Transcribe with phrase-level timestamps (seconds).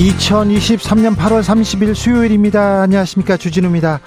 [0.00, 2.80] 2023년 8월 30일 수요일입니다.
[2.82, 3.36] 안녕하십니까.
[3.36, 4.00] 주진우입니다.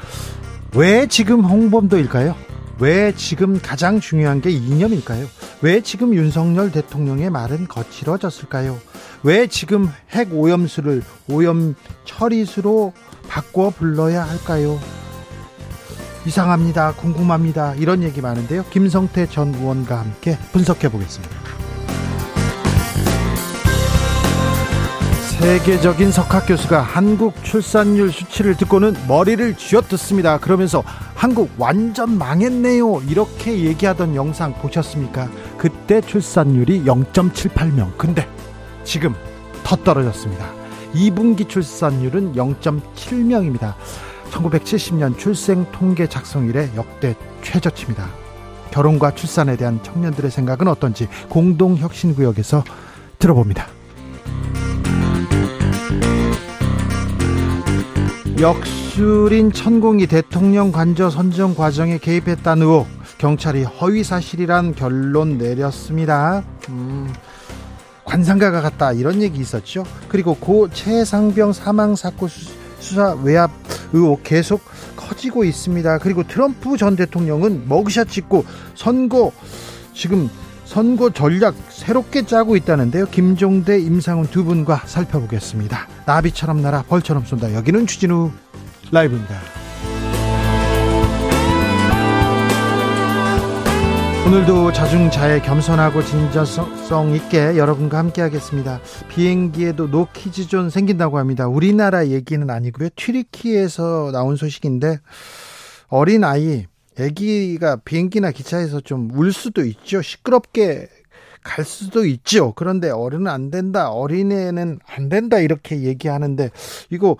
[0.75, 2.35] 왜 지금 홍범도일까요?
[2.79, 5.27] 왜 지금 가장 중요한 게 이념일까요?
[5.61, 8.79] 왜 지금 윤석열 대통령의 말은 거칠어졌을까요?
[9.21, 12.93] 왜 지금 핵 오염수를 오염 처리수로
[13.27, 14.79] 바꿔 불러야 할까요?
[16.25, 16.93] 이상합니다.
[16.93, 17.75] 궁금합니다.
[17.75, 18.65] 이런 얘기 많은데요.
[18.71, 21.42] 김성태 전 의원과 함께 분석해 보겠습니다.
[25.39, 30.37] 세계적인 석학 교수가 한국 출산율 수치를 듣고는 머리를 쥐어뜯습니다.
[30.37, 30.83] 그러면서
[31.15, 33.01] 한국 완전 망했네요.
[33.09, 35.29] 이렇게 얘기하던 영상 보셨습니까?
[35.57, 37.97] 그때 출산율이 0.78명.
[37.97, 38.27] 근데
[38.83, 39.13] 지금
[39.63, 40.45] 더 떨어졌습니다.
[40.93, 43.73] 2분기 출산율은 0.7명입니다.
[44.31, 48.07] 1970년 출생 통계 작성 이래 역대 최저치입니다.
[48.71, 52.63] 결혼과 출산에 대한 청년들의 생각은 어떤지 공동혁신구역에서
[53.19, 53.82] 들어봅니다.
[58.43, 66.43] 역술인 천공이 대통령 관저 선정 과정에 개입했다는 의혹 경찰이 허위 사실이란 결론 내렸습니다.
[66.67, 67.13] 음,
[68.03, 69.85] 관상가가 같다 이런 얘기 있었죠.
[70.09, 72.27] 그리고 고 최상병 사망 사건
[72.79, 73.49] 수사 외압
[73.93, 74.59] 의혹 계속
[74.97, 75.99] 커지고 있습니다.
[75.99, 78.43] 그리고 트럼프 전 대통령은 머그샷 찍고
[78.75, 79.31] 선거
[79.93, 80.29] 지금
[80.65, 83.05] 선거 전략 새롭게 짜고 있다는데요.
[83.07, 85.87] 김종대, 임상훈 두 분과 살펴보겠습니다.
[86.05, 87.53] 나비처럼 날아 벌처럼 쏜다.
[87.53, 88.31] 여기는 주진우
[88.91, 89.35] 라이브입니다.
[94.25, 98.79] 오늘도 자중자애 겸손하고 진정성 있게 여러분과 함께 하겠습니다.
[99.09, 101.47] 비행기에도 노키즈존 생긴다고 합니다.
[101.47, 102.87] 우리나라 얘기는 아니고요.
[102.95, 104.99] 튀르키에서 나온 소식인데
[105.89, 106.65] 어린 아이
[106.99, 110.01] 아기가 비행기나 기차에서 좀 울 수도 있죠.
[110.01, 110.89] 시끄럽게
[111.43, 112.53] 갈 수도 있죠.
[112.55, 113.89] 그런데 어른은 안 된다.
[113.89, 115.39] 어린애는 안 된다.
[115.39, 116.49] 이렇게 얘기하는데
[116.89, 117.17] 이거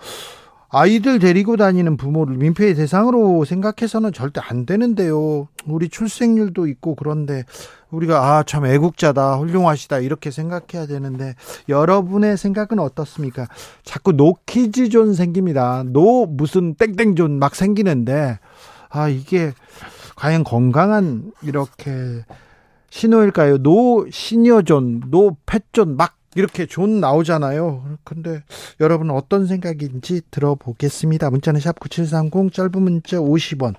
[0.70, 5.46] 아이들 데리고 다니는 부모를 민폐의 대상으로 생각해서는 절대 안 되는데요.
[5.66, 7.44] 우리 출생률도 있고 그런데
[7.90, 11.34] 우리가 아 참 애국자다 훌륭하시다 이렇게 생각해야 되는데
[11.68, 13.46] 여러분의 생각은 어떻습니까?
[13.84, 15.84] 자꾸 노키즈존 생깁니다.
[15.86, 18.40] 노 무슨 땡땡존 막 생기는데
[18.94, 19.52] 아, 이게
[20.14, 22.24] 과연 건강한 이렇게
[22.90, 23.58] 신호일까요?
[23.58, 27.98] 노 시니어존, 노 펫존 막 이렇게 존 나오잖아요.
[28.04, 28.42] 근데
[28.80, 31.30] 여러분 어떤 생각인지 들어보겠습니다.
[31.30, 33.74] 문자는 샵 9730 짧은 문자 50원.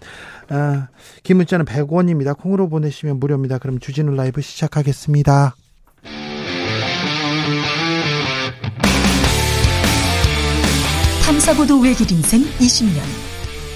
[0.49, 0.89] 아,
[1.23, 2.37] 긴 문자는 100원입니다.
[2.37, 3.57] 콩으로 보내시면 무료입니다.
[3.57, 5.55] 그럼 주진우 라이브 시작하겠습니다.
[11.25, 13.24] 탐사보도 외길 인생 20년.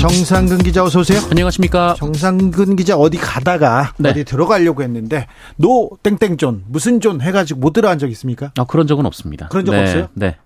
[0.00, 1.18] 정상근 기자 어서 오세요.
[1.28, 1.94] 안녕하십니까.
[1.98, 4.10] 정상근 기자 어디 가다가 네.
[4.10, 8.52] 어디 들어가려고 했는데 노 땡땡존 무슨 존 해가지고 못 들어간 적 있습니까?
[8.56, 9.48] 아 그런 적은 없습니다.
[9.48, 10.08] 그런 적 네, 없어요?
[10.14, 10.36] 네.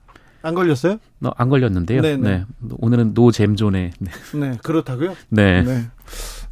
[0.41, 0.99] 안 걸렸어요?
[1.23, 2.01] 어, 안 걸렸는데요.
[2.01, 2.31] 네네.
[2.31, 2.45] 네.
[2.79, 3.93] 오늘은 노잼존에.
[3.99, 4.11] 네.
[4.35, 5.15] 네 그렇다고요?
[5.29, 5.63] 네.
[5.63, 5.87] 네.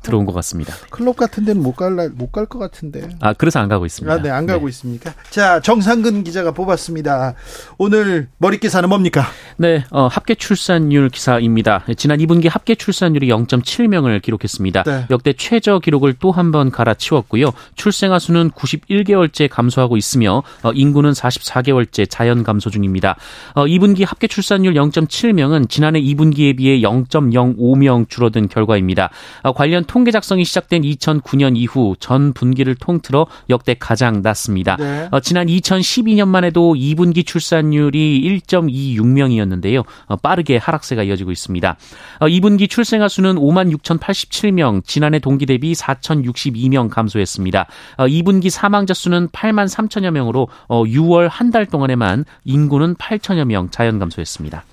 [0.02, 0.74] 들어온 것 같습니다.
[0.90, 3.08] 클럽 같은 데는 못 갈, 못 갈 것 같은데.
[3.20, 4.12] 아, 그래서 안 가고 있습니다.
[4.12, 4.70] 아, 네, 안 가고 네.
[4.70, 5.12] 있습니까?
[5.30, 7.34] 자, 정상근 기자가 뽑았습니다.
[7.78, 9.24] 오늘 머리 기사는 뭡니까?
[9.56, 11.84] 네, 어, 합계 출산율 기사입니다.
[11.96, 14.82] 지난 2분기 합계 출산율이 0.7명을 기록했습니다.
[14.84, 15.06] 네.
[15.10, 17.52] 역대 최저 기록을 또 한 번 갈아치웠고요.
[17.76, 23.16] 출생아 수는 91개월째 감소하고 있으며 어, 인구는 44개월째 자연 감소 중입니다.
[23.54, 29.10] 어, 2분기 합계 출산율 0.7명은 지난해 2분기에 비해 0.05명 줄어든 결과입니다.
[29.42, 34.76] 어, 관련 통계 작성이 시작된 2009년 이후 전 분기를 통틀어 역대 가장 낮습니다.
[34.76, 35.08] 네.
[35.10, 39.84] 어, 지난 2012년만 해도 2분기 출산율이 1.26명이었는데요.
[40.06, 41.76] 어, 빠르게 하락세가 이어지고 있습니다.
[42.20, 47.66] 어, 2분기 출생아 수는 5만 6,087명, 지난해 동기 대비 4,062명 감소했습니다.
[47.96, 53.98] 어, 2분기 사망자 수는 8만 3천여 명으로 6월 어, 한달 동안에만 인구는 8천여 명 자연
[53.98, 54.64] 감소했습니다.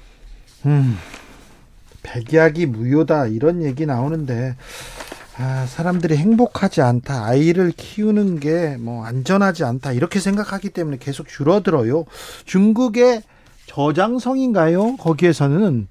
[0.67, 0.99] 음.
[2.07, 4.55] 백약이 무효다 이런 얘기 나오는데
[5.39, 7.25] 아, 사람들이 행복하지 않다.
[7.25, 9.91] 아이를 키우는 게 뭐 안전하지 않다.
[9.91, 12.05] 이렇게 생각하기 때문에 계속 줄어들어요.
[12.45, 13.21] 중국의
[13.67, 14.95] 저장성인가요?
[14.97, 15.87] 거기에서는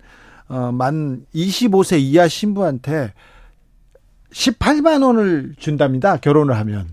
[0.49, 3.13] 어, 만 25세 이하 신부한테
[4.33, 6.17] 18만 원을 준답니다.
[6.17, 6.89] 결혼을 하면.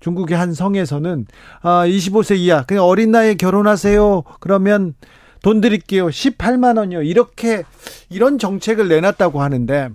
[0.00, 1.26] 중국의 한 성에서는
[1.60, 4.24] 아, 25세 이하 그냥 어린 나이에 결혼하세요.
[4.40, 4.94] 그러면
[5.42, 6.06] 돈 드릴게요.
[6.06, 7.02] 18만 원이요.
[7.02, 7.64] 이렇게
[8.08, 9.90] 이런 정책을 내놨다고 하는데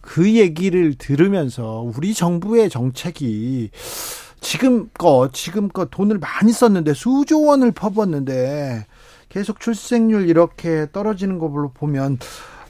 [0.00, 3.70] 그 얘기를 들으면서 우리 정부의 정책이
[4.40, 8.86] 지금껏 지금껏 돈을 많이 썼는데 수조 원을 퍼붓는데
[9.28, 12.18] 계속 출생률 이렇게 떨어지는 걸로 보면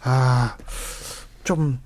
[0.01, 1.81] 아좀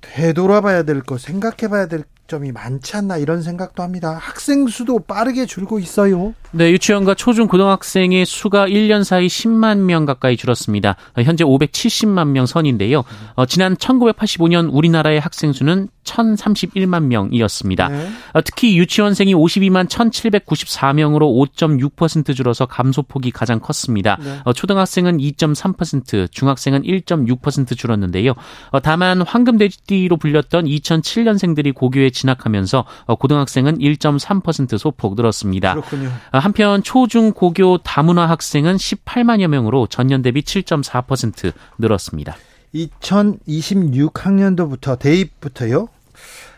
[0.00, 4.12] 되돌아봐야 될거 생각해봐야 될 점이 많지 않나 이런 생각도 합니다.
[4.12, 6.34] 학생 수도 빠르게 줄고 있어요.
[6.50, 10.96] 네, 유치원과 초중 고등학생의 수가 1년 사이 10만 명 가까이 줄었습니다.
[11.16, 13.04] 현재 570만 명 선인데요.
[13.34, 17.88] 어, 지난 1985년 우리나라의 학생 수는 1,031만 명이었습니다.
[17.88, 18.08] 네.
[18.32, 24.18] 어, 특히 유치원생이 52만 1,794명으로 5.6% 줄어서 감소폭이 가장 컸습니다.
[24.22, 24.40] 네.
[24.44, 28.32] 어, 초등학생은 2.3%, 중학생은 1.6% 줄었는데요.
[28.70, 35.74] 어, 다만 황금돼지띠로 불렸던 2007년생들이 고교에 진학하면서 어, 고등학생은 1.3% 소폭 늘었습니다.
[35.74, 36.10] 그렇군요.
[36.38, 42.36] 어, 한편 초중 고교 다문화 학생은 18만여 명으로 전년 대비 7.4% 늘었습니다.
[42.74, 45.88] 2026학년도부터 대입부터요.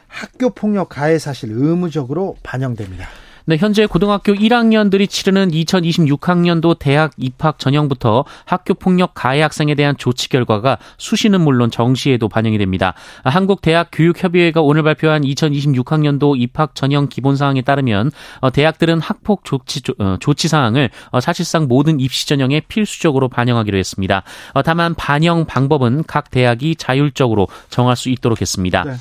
[0.06, 3.08] 학교 폭력 가해 사실 의무적으로 반영됩니다.
[3.50, 10.28] 네, 현재 고등학교 1학년들이 치르는 2026학년도 대학 입학 전형부터 학교 폭력 가해 학생에 대한 조치
[10.28, 12.94] 결과가 수시는 물론 정시에도 반영이 됩니다.
[13.24, 19.82] 한국 대학 교육협의회가 오늘 발표한 2026학년도 입학 전형 기본 사항에 따르면 어, 대학들은 학폭 조치
[19.98, 24.22] 어, 조치 사항을 어, 사실상 모든 입시 전형에 필수적으로 반영하기로 했습니다.
[24.64, 28.84] 다만 반영 방법은 각 대학이 자율적으로 정할 수 있도록 했습니다.
[28.84, 28.92] 네.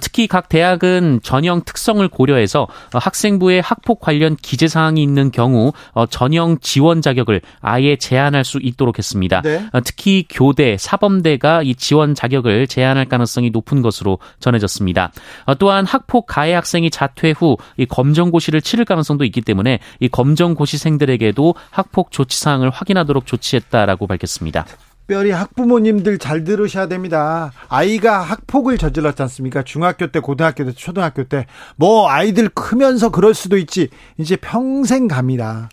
[0.00, 6.06] 특히 각 대학은 전형 특성을 고려해서 학생부의 학폭 학폭 관련 기재 사항이 있는 경우 어,
[6.06, 9.42] 전형 지원 자격을 아예 제한할 수 있도록 했습니다.
[9.42, 9.64] 네.
[9.72, 15.12] 어, 특히 교대, 사범대가 이 지원 자격을 제한할 가능성이 높은 것으로 전해졌습니다.
[15.44, 21.54] 어, 또한 학폭 가해 학생이 자퇴 후 이 검정고시를 치를 가능성도 있기 때문에 이 검정고시생들에게도
[21.70, 24.66] 학폭 조치 사항을 확인하도록 조치했다라고 밝혔습니다.
[25.08, 27.50] 특별히 학부모님들 잘 들으셔야 됩니다.
[27.70, 29.62] 아이가 학폭을 저질렀지 않습니까?
[29.62, 31.46] 중학교 때, 고등학교 때, 초등학교 때.
[31.76, 33.88] 뭐, 아이들 크면서 그럴 수도 있지.
[34.18, 35.70] 이제 평생 갑니다.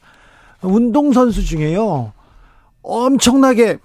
[0.62, 2.14] 운동선수 중에요.
[2.82, 3.80] 엄청나게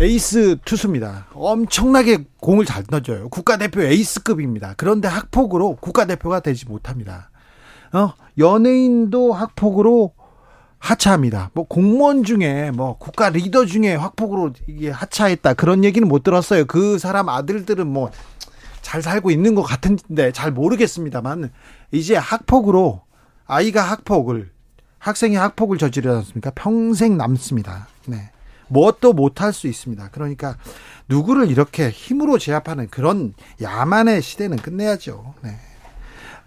[0.00, 1.26] 에이스 투수입니다.
[1.34, 3.28] 엄청나게 공을 잘 던져요.
[3.28, 4.74] 국가대표 에이스급입니다.
[4.76, 7.30] 그런데 학폭으로 국가대표가 되지 못합니다.
[7.92, 10.12] 어, 연예인도 학폭으로
[10.86, 11.50] 하차합니다.
[11.54, 16.64] 뭐 공무원 중에 뭐 국가 리더 중에 확폭으로 이게 하차했다 그런 얘기는 못 들었어요.
[16.64, 18.10] 그 사람 아들들은 뭐
[18.86, 21.50] 잘 살고 있는 것 같은데 잘 모르겠습니다만
[21.90, 23.02] 이제 학폭으로
[23.44, 24.52] 아이가 학폭을
[25.00, 26.52] 학생이 학폭을 저지르지 않습니까?
[26.54, 27.88] 평생 남습니다.
[28.06, 28.30] 네.
[28.68, 30.10] 뭣도 못할 수 있습니다.
[30.12, 30.56] 그러니까
[31.08, 35.34] 누구를 이렇게 힘으로 제압하는 그런 야만의 시대는 끝내야죠.
[35.42, 35.58] 네.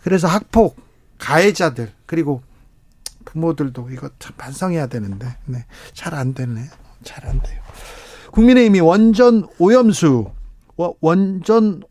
[0.02, 0.78] 그래서 학폭
[1.18, 2.42] 가해자들 그리고
[3.26, 5.66] 부모들도 이거 참 반성해야 되는데 네.
[5.94, 6.64] 잘 안 되네.
[7.04, 7.62] 잘 안 돼요.
[8.32, 10.32] 국민의힘이 원전 오염수
[11.02, 11.82] 원전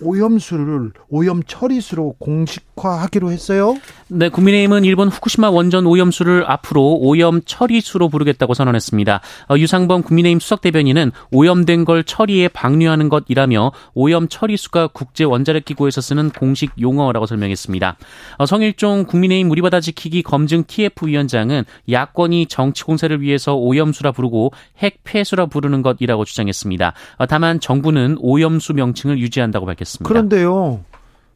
[0.00, 3.76] 오염수를 오염 처리수로 공식화하기로 했어요.
[4.08, 9.20] 네, 국민의힘은 일본 후쿠시마 원전 오염수를 앞으로 오염 처리수로 부르겠다고 선언했습니다.
[9.50, 16.00] 어, 유상범 국민의힘 수석 대변인은 오염된 걸 처리에 방류하는 것이라며 오염 처리수가 국제 원자력 기구에서
[16.00, 17.96] 쓰는 공식 용어라고 설명했습니다.
[18.38, 24.52] 어, 성일종 국민의힘 우리 바다 지키기 검증 TF 위원장은 야권이 정치 공세를 위해서 오염수라 부르고
[24.78, 26.92] 핵 폐수라 부르는 것이라고 주장했습니다.
[27.16, 29.87] 어, 다만 정부는 오염수 명칭을 유지한다고 밝혔습니다.
[29.88, 30.08] 알겠습니다.
[30.08, 30.84] 그런데요,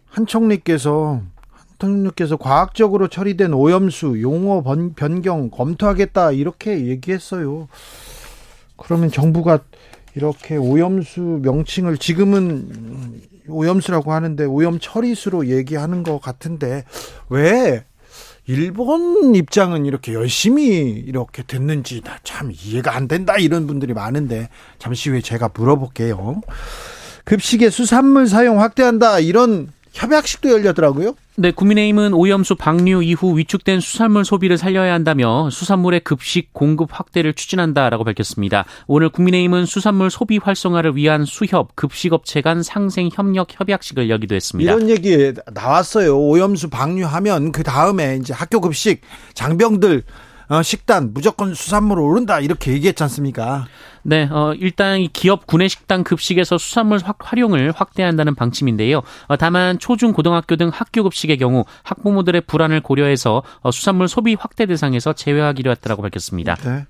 [0.06, 4.62] 한 총리께서 한 총리께서 과학적으로 처리된 오염수 용어
[4.94, 7.68] 변경 검토하겠다 이렇게 얘기했어요.
[8.76, 9.61] 그러면 정부가
[10.14, 16.85] 이렇게 오염수 명칭을 지금은 오염수라고 하는데 오염 처리수로 얘기하는 것 같은데
[17.28, 17.85] 왜
[18.47, 25.21] 일본 입장은 이렇게 열심히 이렇게 됐는지 참 이해가 안 된다 이런 분들이 많은데 잠시 후에
[25.21, 26.42] 제가 물어볼게요.
[27.25, 31.14] 급식에 수산물 사용 확대한다 이런 협약식도 열렸더라고요.
[31.37, 38.05] 네, 국민의힘은 오염수 방류 이후 위축된 수산물 소비를 살려야 한다며 수산물의 급식 공급 확대를 추진한다라고
[38.05, 38.64] 밝혔습니다.
[38.87, 44.73] 오늘 국민의힘은 수산물 소비 활성화를 위한 수협 급식업체 간 상생 협력 협약식을 열기도 했습니다.
[44.73, 46.19] 이런 얘기 나왔어요.
[46.19, 49.00] 오염수 방류하면 그 다음에 이제 학교 급식
[49.35, 50.05] 장병들
[50.52, 53.64] 어, 식단 무조건 수산물 오른다 이렇게 얘기했지 않습니까?
[54.02, 59.00] 네, 어, 일단 기업 구내식당 급식에서 수산물 확, 활용을 확대한다는 방침인데요.
[59.28, 64.66] 어, 다만 초중 고등학교 등 학교 급식의 경우 학부모들의 불안을 고려해서 어, 수산물 소비 확대
[64.66, 66.56] 대상에서 제외하기로 했다고 밝혔습니다.
[66.56, 66.85] 네.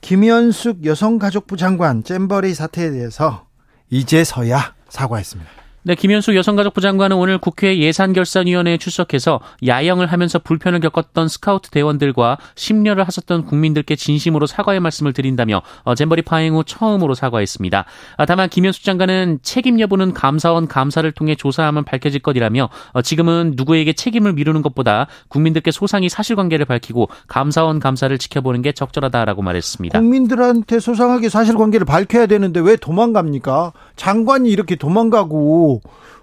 [0.00, 3.46] 김현숙 여성가족부 장관 잼버리 사태에 대해서
[3.90, 5.63] 이제서야 사과했습니다.
[5.86, 13.06] 네, 김현숙 여성가족부 장관은 오늘 국회 예산결산위원회에 출석해서 야영을 하면서 불편을 겪었던 스카우트 대원들과 심려를
[13.06, 17.84] 하셨던 국민들께 진심으로 사과의 말씀을 드린다며 어, 잼버리 파행 후 처음으로 사과했습니다.
[18.16, 23.92] 아, 다만 김현숙 장관은 책임 여부는 감사원 감사를 통해 조사하면 밝혀질 것이라며 어, 지금은 누구에게
[23.92, 30.00] 책임을 미루는 것보다 국민들께 소상히 사실관계를 밝히고 감사원 감사를 지켜보는 게 적절하다라고 말했습니다.
[30.00, 33.74] 국민들한테 소상하게 사실관계를 밝혀야 되는데 왜 도망갑니까?
[33.96, 35.73] 장관이 이렇게 도망가고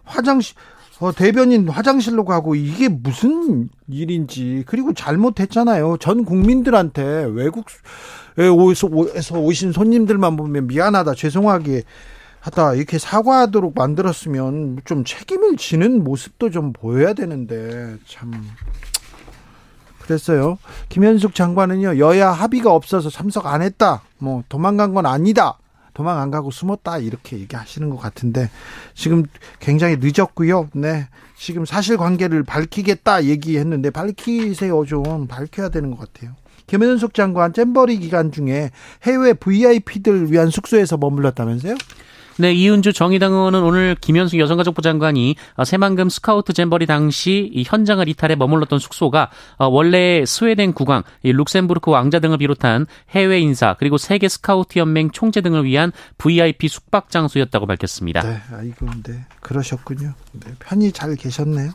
[0.03, 0.55] 화장실
[1.01, 5.97] 어, 대변인 화장실로 가고 이게 무슨 일인지 그리고 잘못했잖아요.
[5.99, 7.27] 전 국민들한테
[8.37, 11.83] 외국에서 오신 손님들만 보면 미안하다 죄송하게
[12.39, 18.31] 하다 이렇게 사과하도록 만들었으면 좀 책임을 지는 모습도 좀 보여야 되는데 참
[20.03, 20.59] 그랬어요.
[20.89, 24.03] 김현숙 장관은요 여야 합의가 없어서 참석 안 했다.
[24.19, 25.57] 뭐 도망간 건 아니다.
[26.01, 28.49] 도망 안 가고 숨었다 이렇게 얘기하시는 것 같은데
[28.95, 29.23] 지금
[29.59, 30.69] 굉장히 늦었고요.
[30.73, 31.07] 네.
[31.37, 36.35] 지금 사실관계를 밝히겠다 얘기했는데 밝히세요 좀 밝혀야 되는 것 같아요.
[36.65, 38.71] 김현숙 장관 잼버리 기간 중에
[39.03, 41.75] 해외 VIP들 위한 숙소에서 머물렀다면서요?
[42.37, 48.07] 네, 이은주 정의당 의원은 오늘 김현숙 여성가족부 장관이 어, 새만금 스카우트 잼버리 당시 이 현장을
[48.07, 54.27] 이탈해 머물렀던 숙소가 어, 원래 스웨덴 국왕, 룩셈부르크 왕자 등을 비롯한 해외 인사 그리고 세계
[54.27, 58.21] 스카우트 연맹 총재 등을 위한 VIP 숙박 장소였다고 밝혔습니다.
[58.21, 60.13] 네, 아이고, 네, 그러셨군요.
[60.33, 61.71] 네, 편히 잘 계셨네요.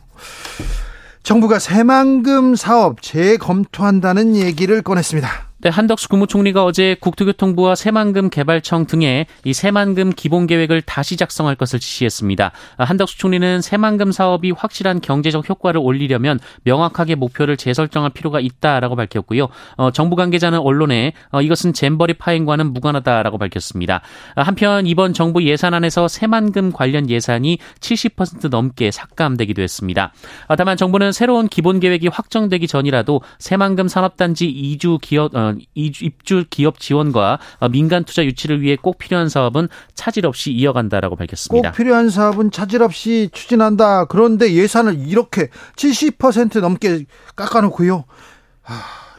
[1.22, 5.45] 정부가 새만금 사업 재검토한다는 얘기를 꺼냈습니다.
[5.66, 11.80] 네, 한덕수 국무총리가 어제 국토교통부와 새만금 개발청 등에 이 새만금 기본 계획을 다시 작성할 것을
[11.80, 12.52] 지시했습니다.
[12.78, 19.48] 한덕수 총리는 새만금 사업이 확실한 경제적 효과를 올리려면 명확하게 목표를 재설정할 필요가 있다라고 밝혔고요.
[19.76, 24.02] 어, 정부 관계자는 언론에 어, 이것은 잼버리 파행과는 무관하다라고 밝혔습니다.
[24.36, 30.12] 한편 이번 정부 예산안에서 새만금 관련 예산이 70% 넘게 삭감되기도 했습니다.
[30.56, 37.38] 다만 정부는 새로운 기본 계획이 확정되기 전이라도 새만금 산업단지 이주 기업 어, 입주 기업 지원과
[37.70, 41.70] 민간 투자 유치를 위해 꼭 필요한 사업은 차질 없이 이어간다라고 밝혔습니다.
[41.70, 44.06] 꼭 필요한 사업은 차질 없이 추진한다.
[44.06, 48.04] 그런데 예산을 이렇게 70% 넘게 깎아놓고요.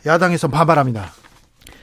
[0.05, 1.11] 야당에서 반발합니다.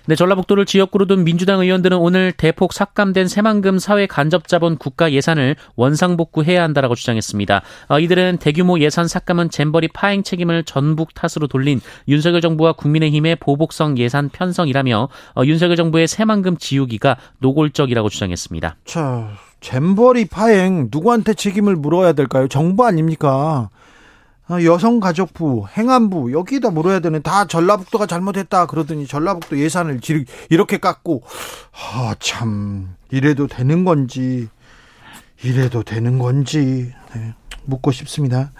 [0.06, 6.62] 네, 전라북도를 지역구로 둔 민주당 의원들은 오늘 대폭 삭감된 새만금 사회 간접자본 국가 예산을 원상복구해야
[6.62, 7.62] 한다라고 주장했습니다.
[7.88, 13.96] 어, 이들은 대규모 예산 삭감은 잼버리 파행 책임을 전북 탓으로 돌린 윤석열 정부와 국민의힘의 보복성
[13.96, 18.76] 예산 편성이라며 어, 윤석열 정부의 새만금 지우기가 노골적이라고 주장했습니다.
[18.84, 19.30] 자,
[19.62, 22.46] 잼버리 파행 누구한테 책임을 물어야 될까요?
[22.48, 23.70] 정부 아닙니까?
[24.50, 30.00] 어, 여성가족부, 행안부 여기다 물어야 되는 다 전라북도가 잘못했다 그러더니 전라북도 예산을
[30.50, 31.22] 이렇게 깎고
[31.72, 34.48] 아, 참 이래도 되는 건지
[35.42, 37.34] 이래도 되는 건지 네,
[37.64, 38.52] 묻고 싶습니다.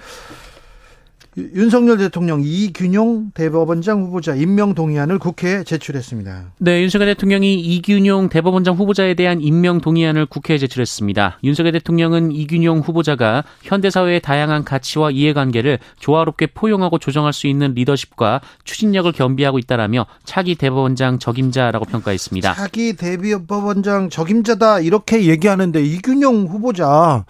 [1.37, 6.53] 윤석열 대통령 이균용 대법원장 후보자 임명 동의안을 국회에 제출했습니다.
[6.59, 11.41] 네, 윤석열 대통령이 이균용 대법원장 후보자에 대한 임명 동의안을 국회에 제출했습니다.
[11.43, 18.41] 윤석열 대통령은 이균용 후보자가 현대 사회의 다양한 가치와 이해관계를 조화롭게 포용하고 조정할 수 있는 리더십과
[18.63, 22.55] 추진력을 겸비하고 있다라며 차기 대법원장 적임자라고 평가했습니다.
[22.55, 27.25] 차기 대법원장 적임자다 이렇게 얘기하는데 이균용 후보자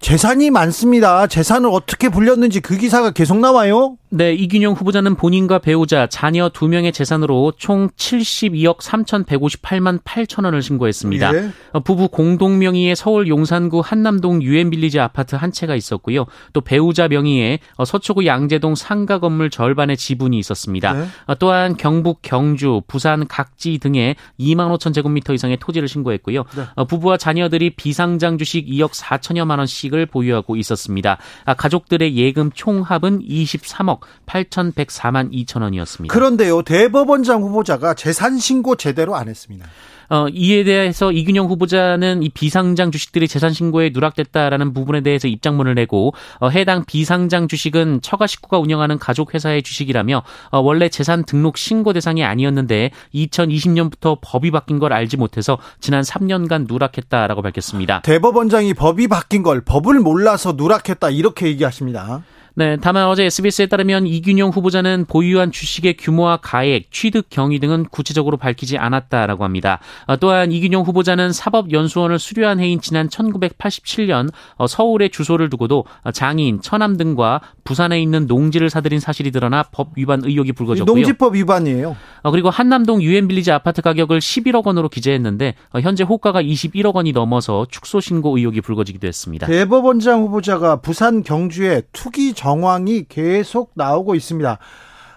[0.00, 1.26] 재산이 많습니다.
[1.26, 3.96] 재산을 어떻게 불렸는지 그 기사가 계속 나와요.
[4.12, 11.34] 네, 이균용 후보자는 본인과 배우자, 자녀 두 명의 재산으로 총 72억 3,158만 8천 원을 신고했습니다.
[11.36, 11.50] 예.
[11.84, 16.26] 부부 공동 명의의 서울 용산구 한남동 유엔빌리지 아파트 한 채가 있었고요.
[16.52, 20.92] 또 배우자 명의의 서초구 양재동 상가 건물 절반의 지분이 있었습니다.
[20.94, 21.06] 네.
[21.38, 26.44] 또한 경북 경주, 부산 각지 등에 2만 5천 제곱미터 이상의 토지를 신고했고요.
[26.56, 26.84] 네.
[26.88, 31.18] 부부와 자녀들이 비상장 주식 2억 4천여만 원씩 을 보유하고 있었습니다.
[31.56, 36.12] 가족들의 예금 총합은 23억 8,104만 2천 원이었습니다.
[36.12, 39.66] 그런데요, 대법원장 후보자가 재산 신고 제대로 안 했습니다.
[40.10, 46.12] 어, 이에 대해서 이균영 후보자는 이 비상장 주식들이 재산 신고에 누락됐다라는 부분에 대해서 입장문을 내고
[46.40, 51.92] 어, 해당 비상장 주식은 처가 식구가 운영하는 가족 회사의 주식이라며 어, 원래 재산 등록 신고
[51.92, 58.00] 대상이 아니었는데 2020년부터 법이 바뀐 걸 알지 못해서 지난 3년간 누락했다라고 밝혔습니다.
[58.02, 62.22] 대법원장이 법이 바뀐 걸 법을 몰라서 누락했다 이렇게 얘기하십니다.
[62.54, 68.36] 네, 다만 어제 SBS에 따르면 이균용 후보자는 보유한 주식의 규모와 가액, 취득 경위 등은 구체적으로
[68.36, 69.78] 밝히지 않았다라고 합니다.
[70.06, 76.96] 어, 또한 이균용 후보자는 사법연수원을 수료한 해인 지난 1987년 어, 서울에 주소를 두고도 장인, 처남
[76.96, 80.92] 등과 부산에 있는 농지를 사들인 사실이 드러나 법 위반 의혹이 불거졌고요.
[80.92, 81.96] 농지법 위반이에요.
[82.22, 87.66] 어, 그리고 한남동 유엔 빌리지 아파트 가격을 11억 원으로 기재했는데 현재 호가가 21억 원이 넘어서
[87.70, 89.46] 축소 신고 의혹이 불거지기도 했습니다.
[89.46, 94.58] 대법원장 후보자가 부산 경주에 투기 정황이 계속 나오고 있습니다.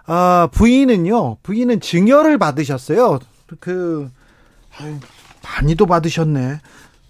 [0.08, 3.20] 아, 부인은요, 부인은 증여를 받으셨어요.
[3.62, 4.12] 그,
[4.78, 4.98] 아유,
[5.42, 6.60] 많이도 받으셨네.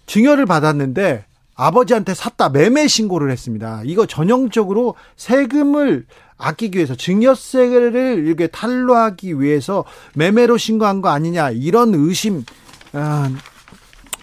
[0.05, 3.81] 증여를 받았는데, 아버지한테 샀다 매매 신고를 했습니다.
[3.85, 6.05] 이거 전형적으로 세금을
[6.37, 12.43] 아끼기 위해서 증여세를 이렇게 탈루하기 위해서 매매로 신고한 거 아니냐 이런 의심
[12.91, 13.31] 아,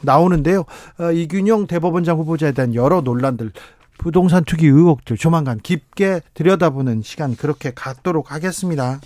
[0.02, 0.64] 나오는데요.
[0.98, 3.52] 아, 이균용 대법원장 후보자에 대한 여러 논란들
[4.00, 8.98] 부동산 투기 의혹들 조만간 깊게 들여다보는 시간 그렇게 갖도록 하겠습니다.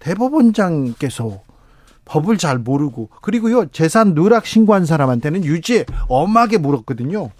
[0.00, 1.40] 대법원장께서
[2.04, 7.30] 법을 잘 모르고 그리고요 재산 누락 신고한 사람한테는 유죄 엄하게 물었거든요.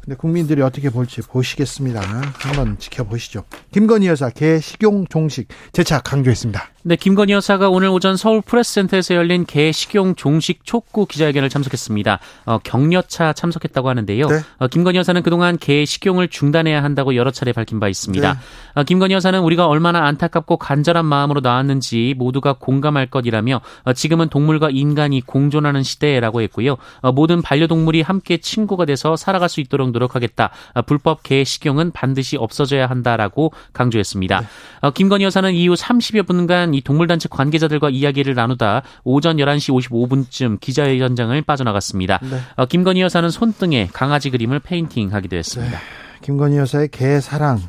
[0.00, 2.00] 근데 국민들이 어떻게 볼지 보시겠습니다.
[2.00, 3.44] 한번 지켜보시죠.
[3.72, 6.70] 김건희 여사 개식용 종식 재차 강조했습니다.
[6.88, 12.20] 네, 김건희 여사가 오늘 오전 서울 프레스센터에서 열린 개식용 종식 촉구 기자회견을 참석했습니다.
[12.44, 14.28] 어, 격려차 참석했다고 하는데요.
[14.28, 14.40] 네.
[14.58, 18.34] 어, 김건희 여사는 그동안 개식용을 중단해야 한다고 여러 차례 밝힌 바 있습니다.
[18.34, 18.38] 네.
[18.76, 24.70] 어, 김건희 여사는 우리가 얼마나 안타깝고 간절한 마음으로 나왔는지 모두가 공감할 것이라며 어, 지금은 동물과
[24.70, 26.76] 인간이 공존하는 시대라고 했고요.
[27.00, 30.50] 어, 모든 반려동물이 함께 친구가 돼서 살아갈 수 있도록 노력하겠다.
[30.74, 34.40] 어, 불법 개식용은 반드시 없어져야 한다라고 강조했습니다.
[34.40, 34.46] 네.
[34.94, 42.18] 김건희 여사는 이후 30여 분간 이 동물단체 관계자들과 이야기를 나누다 오전 11시 55분쯤 기자회견장을 빠져나갔습니다.
[42.22, 42.40] 네.
[42.56, 45.78] 어, 김건희 여사는 손등에 강아지 그림을 페인팅하기도 했습니다.
[45.78, 45.84] 네.
[46.22, 47.60] 김건희 여사의 개 사랑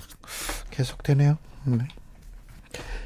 [0.72, 1.38] 계속되네요.
[1.66, 1.78] 네.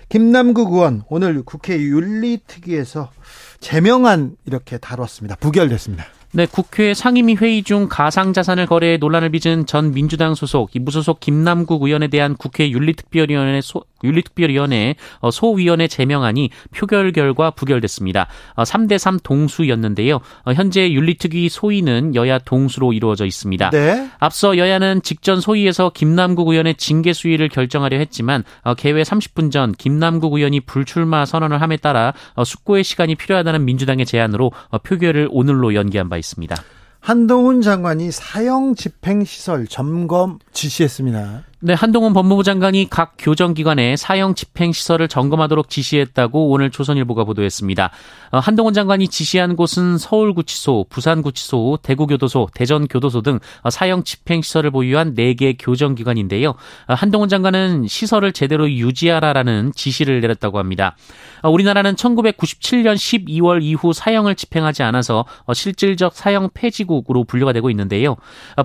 [0.09, 3.11] 김남국 의원 오늘 국회 윤리특위에서
[3.59, 5.35] 제명안 이렇게 다뤘습니다.
[5.35, 6.05] 부결됐습니다.
[6.33, 12.07] 네, 국회 상임위 회의 중 가상자산을 거래해 논란을 빚은 전 민주당 소속 무소속 김남국 의원에
[12.07, 18.27] 대한 국회 윤리특별위원회 소, 윤리특별위원회 어, 소위원회 제명안이 표결 결과 부결됐습니다.
[18.55, 20.21] 3대 어, 3 동수였는데요.
[20.45, 23.69] 어, 현재 윤리특위 소위는 여야 동수로 이루어져 있습니다.
[23.71, 24.09] 네.
[24.19, 28.43] 앞서 여야는 직전 소위에서 김남국 의원의 징계 수위를 결정하려 했지만
[28.77, 32.13] 개회 30분 전 김남국 의원이 불출마 선언을 함에 따라
[32.43, 34.51] 숙고의 시간이 필요하다는 민주당의 제안으로
[34.83, 36.55] 표결을 오늘로 연기한 바 있습니다.
[37.01, 41.43] 한동훈 장관이 사형 집행 시설 점검 지시했습니다.
[41.63, 47.91] 네, 한동훈 법무부 장관이 각 교정기관에 사형 집행 시설을 점검하도록 지시했다고 오늘 조선일보가 보도했습니다.
[48.31, 55.13] 어, 한동훈 장관이 지시한 곳은 서울구치소, 부산구치소, 대구교도소, 대전교도소 등 어, 사형 집행 시설을 보유한
[55.13, 56.49] 4개 교정기관인데요.
[56.49, 60.95] 어, 한동훈 장관은 시설을 제대로 유지하라라는 지시를 내렸다고 합니다.
[61.43, 68.15] 우리나라는 1997년 12월 이후 사형을 집행하지 않아서 실질적 사형 폐지국으로 분류가 되고 있는데요.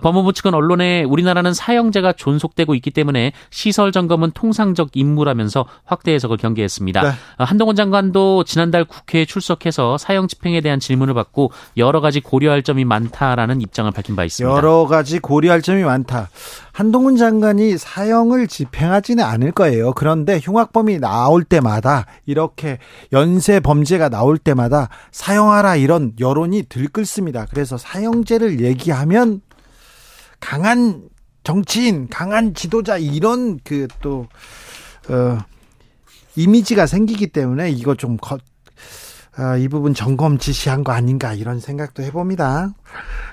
[0.03, 6.37] 법무부 측은 언론에 우리나라는 사형제가 존속되고 있기 있기 때문에 시설 점검은 통상적 임무라면서 확대 해석을
[6.37, 7.03] 경계했습니다.
[7.03, 7.09] 네.
[7.37, 12.85] 아, 한동훈 장관도 지난달 국회에 출석해서 사형 집행에 대한 질문을 받고 여러 가지 고려할 점이
[12.85, 14.57] 많다라는 입장을 밝힌 바 있습니다.
[14.57, 16.29] 여러 가지 고려할 점이 많다.
[16.73, 19.93] 한동훈 장관이 사형을 집행하지는 않을 거예요.
[19.93, 22.79] 그런데 흉악범이 나올 때마다 이렇게
[23.13, 27.47] 연쇄 범죄가 나올 때마다 사형하라 이런 여론이 들끓습니다.
[27.51, 29.41] 그래서 사형제를 얘기하면
[30.39, 31.09] 강한
[31.47, 34.27] 정치인, 강한 지도자 이런 그 또
[35.09, 35.39] 어,
[36.35, 38.37] 이미지가 생기기 때문에 이거 좀 거,
[39.39, 42.71] 어, 이 부분 점검 지시한 거 아닌가 이런 생각도 해봅니다.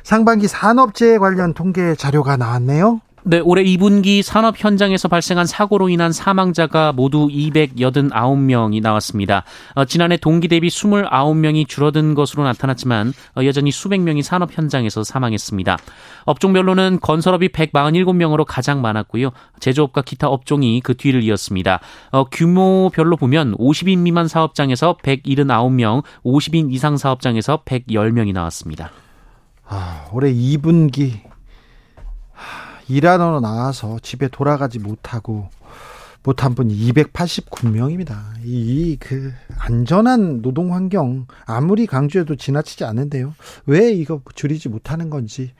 [0.03, 3.01] 상반기 산업재해 관련 통계 자료가 나왔네요.
[3.25, 9.45] 네, 올해 2분기 산업 현장에서 발생한 사고로 인한 사망자가 모두 289명이 나왔습니다.
[9.75, 15.77] 어, 지난해 동기 대비 29명이 줄어든 것으로 나타났지만 어, 여전히 수백 명이 산업 현장에서 사망했습니다.
[16.25, 19.31] 업종별로는 건설업이 147명으로 가장 많았고요.
[19.61, 21.79] 제조업과 기타 업종이 그 뒤를 이었습니다.
[22.11, 28.91] 어, 규모별로 보면 50인 미만 사업장에서 179명, 50인 이상 사업장에서 110명이 나왔습니다.
[29.65, 31.32] 아, 올해 2분기
[32.87, 35.49] 일하러 나와서 집에 돌아가지 못하고
[36.23, 38.15] 못한 분이 289명입니다.
[38.45, 43.33] 이 그 안전한 노동 환경 아무리 강조해도 지나치지 않는데요.
[43.65, 45.53] 왜 이거 줄이지 못하는 건지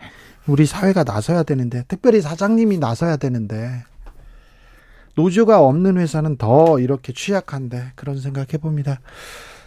[0.47, 3.83] 우리 사회가 나서야 되는데 특별히 사장님이 나서야 되는데
[5.15, 8.99] 노조가 없는 회사는 더 이렇게 취약한데 그런 생각 해 봅니다.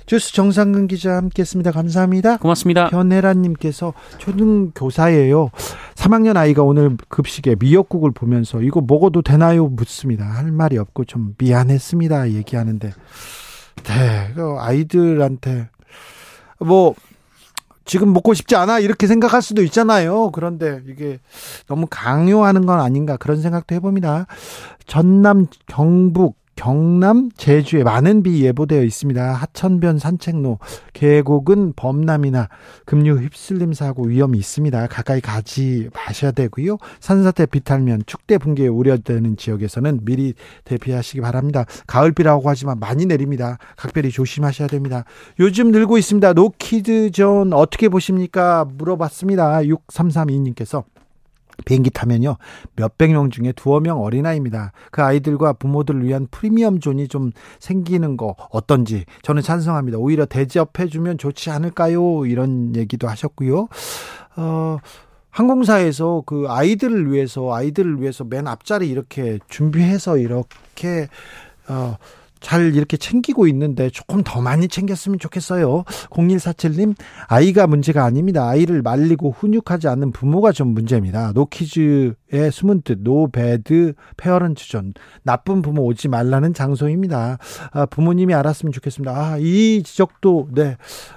[0.07, 1.73] 주스 정상근 기자 함께했습니다.
[1.73, 2.37] 감사합니다.
[2.37, 2.89] 고맙습니다.
[2.91, 5.51] 변혜란님께서 초등 교사예요.
[5.97, 9.67] 3학년 아이가 오늘 급식에 미역국을 보면서 이거 먹어도 되나요?
[9.67, 10.25] 묻습니다.
[10.25, 12.31] 할 말이 없고 좀 미안했습니다.
[12.31, 12.93] 얘기하는데,
[13.83, 15.71] 네, 그 아이들한테
[16.61, 16.95] 뭐
[17.85, 20.31] 지금 먹고 싶지 않아 이렇게 생각할 수도 있잖아요.
[20.31, 21.19] 그런데 이게
[21.67, 24.27] 너무 강요하는 건 아닌가 그런 생각도 해봅니다.
[24.87, 29.35] 전남 경북 경남, 제주에 많은 비 예보되어 있습니다.
[29.35, 30.59] 하천변 산책로,
[30.95, 32.49] 계곡은 범람이나
[32.87, 34.87] 급류 휩쓸림 사고 위험이 있습니다.
[34.89, 36.79] 가까이 가지 마셔야 되고요.
[37.01, 41.67] 산사태 비탈면 축대 붕괴 우려되는 지역에서는 미리 대피하시기 바랍니다.
[41.87, 43.59] 가을비라고 하지만 많이 내립니다.
[43.77, 45.05] 각별히 조심하셔야 됩니다.
[45.39, 46.33] 요즘 늘고 있습니다.
[46.33, 48.65] 노키즈 존 어떻게 보십니까?
[48.65, 49.61] 물어봤습니다.
[49.61, 50.85] 6332님께서
[51.65, 52.37] 비행기 타면요
[52.77, 54.73] 몇백 명 중에 두어 명 어린아이입니다.
[54.91, 59.99] 그 아이들과 부모들을 위한 프리미엄 존이 좀 생기는 거 어떤지 저는 찬성합니다.
[59.99, 62.27] 오히려 대접해주면 좋지 않을까요?
[62.27, 63.69] 이런 얘기도 하셨고요.
[64.37, 64.79] 어.
[65.37, 71.09] 항공사에서 그 아이들을 위해서 아이들을 위해서 맨 앞자리 이렇게 준비해서 이렇게
[71.69, 71.97] 어
[72.41, 75.85] 잘 이렇게 챙기고 있는데 조금 더 많이 챙겼으면 좋겠어요.
[76.11, 76.95] 0147님,
[77.29, 78.49] 아이가 문제가 아닙니다.
[78.49, 81.33] 아이를 말리고 훈육하지 않는 부모가 좀 문제입니다.
[81.33, 84.95] 노키즈 의 숨은 뜻, no bad parent zone.
[85.23, 87.39] 나쁜 부모 오지 말라는 장소입니다.
[87.71, 89.13] 아, 부모님이 알았으면 좋겠습니다.
[89.13, 90.77] 아, 이 지적도, 네.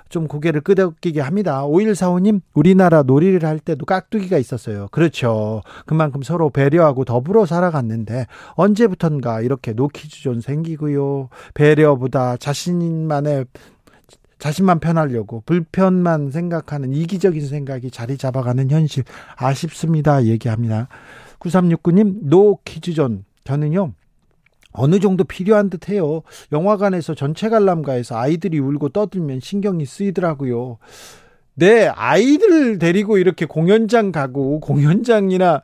[0.09, 1.65] 좀 고개를 끄덕이게 합니다.
[1.65, 4.87] 5145님, 우리나라 놀이를 할 때도 깍두기가 있었어요.
[4.91, 5.61] 그렇죠.
[5.85, 11.29] 그만큼 서로 배려하고 더불어 살아갔는데, 언제부턴가 이렇게 노키즈존 생기고요.
[11.53, 13.45] 배려보다 자신만의
[14.39, 19.03] 자신만 편하려고 불편만 생각하는 이기적인 생각이 자리 잡아가는 현실
[19.35, 20.23] 아쉽습니다.
[20.25, 20.87] 얘기합니다.
[21.39, 23.25] 9369님, 노 키즈존.
[23.43, 23.93] 저는요,
[24.71, 26.21] 어느 정도 필요한 듯 해요.
[26.51, 30.77] 영화관에서 전체 관람가에서 아이들이 울고 떠들면 신경이 쓰이더라고요.
[31.55, 35.61] 네, 아이들 데리고 이렇게 공연장 가고 공연장이나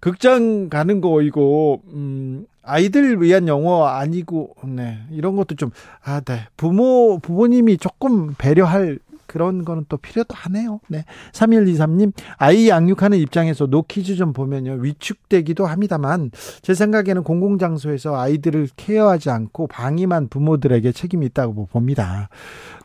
[0.00, 4.98] 극장 가는 거 이거 음 아이들 위한 영화 아니고 네.
[5.10, 5.70] 이런 것도 좀
[6.02, 6.46] 아, 네.
[6.56, 8.98] 부모 부모님이 조금 배려할
[9.32, 10.80] 그런 거는 또 필요도 하네요.
[10.88, 11.06] 네.
[11.32, 14.72] 3123님, 아이 양육하는 입장에서 노키즈 좀 보면요.
[14.80, 22.28] 위축되기도 합니다만, 제 생각에는 공공장소에서 아이들을 케어하지 않고 방임한 부모들에게 책임이 있다고 봅니다.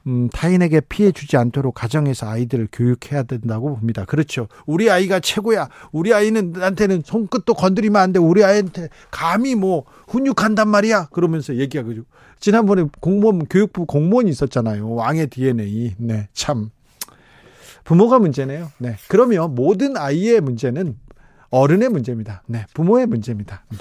[0.07, 4.05] 음, 타인에게 피해 주지 않도록 가정에서 아이들을 교육해야 된다고 봅니다.
[4.05, 4.47] 그렇죠.
[4.65, 5.67] 우리 아이가 최고야.
[5.91, 8.19] 우리 아이는 나한테는 손끝도 건드리면 안 돼.
[8.19, 11.07] 우리 아이한테 감히 뭐 훈육한단 말이야.
[11.11, 11.91] 그러면서 얘기하고
[12.39, 14.93] 지난번에 공무원 교육부 공무원이 있었잖아요.
[14.93, 15.95] 왕의 DNA.
[15.97, 16.69] 네, 참
[17.83, 18.71] 부모가 문제네요.
[18.79, 18.95] 네.
[19.07, 20.97] 그러면 모든 아이의 문제는
[21.49, 22.43] 어른의 문제입니다.
[22.47, 23.63] 네, 부모의 문제입니다.
[23.71, 23.77] 네.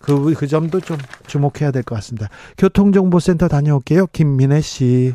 [0.00, 2.28] 그, 그 점도 좀 주목해야 될 것 같습니다.
[2.56, 4.06] 교통정보센터 다녀올게요.
[4.12, 5.14] 김민혜 씨.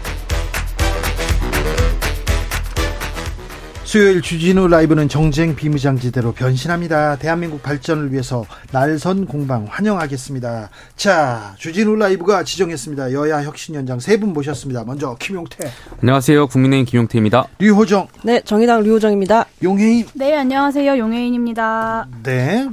[3.91, 7.17] 수요일 주진우 라이브는 정쟁 비무장지대로 변신합니다.
[7.17, 10.69] 대한민국 발전을 위해서 날선 공방 환영하겠습니다.
[10.95, 13.11] 자, 주진우 라이브가 지정했습니다.
[13.11, 14.85] 여야 혁신연장 세 분 모셨습니다.
[14.85, 15.69] 먼저 김용태.
[16.01, 16.47] 안녕하세요.
[16.47, 17.47] 국민의힘 김용태입니다.
[17.59, 18.07] 류호정.
[18.23, 19.47] 네, 정의당 류호정입니다.
[19.61, 20.05] 용혜인.
[20.13, 20.97] 네, 안녕하세요.
[20.97, 22.07] 용혜인입니다.
[22.23, 22.69] 네.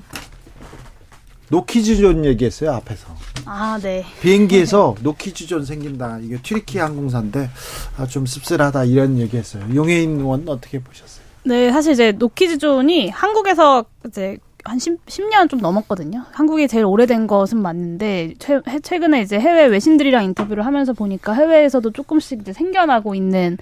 [1.49, 3.18] 노키즈 존 얘기했어요, 앞에서.
[3.51, 4.05] 아, 네.
[4.21, 6.19] 비행기에서 노키즈존 생긴다.
[6.23, 7.49] 이게 튀르키예 항공사인데
[7.97, 9.65] 아, 좀 씁쓸하다 이런 얘기했어요.
[9.75, 11.25] 용혜인 의원 어떻게 보셨어요?
[11.45, 16.25] 네, 사실 이제 노키즈존이 한국에서 이제 한 10, 10년 좀 넘었거든요.
[16.33, 22.41] 한국이 제일 오래된 것은 맞는데 최, 최근에 이제 해외 외신들이랑 인터뷰를 하면서 보니까 해외에서도 조금씩
[22.43, 23.57] 이제 생겨나고 있는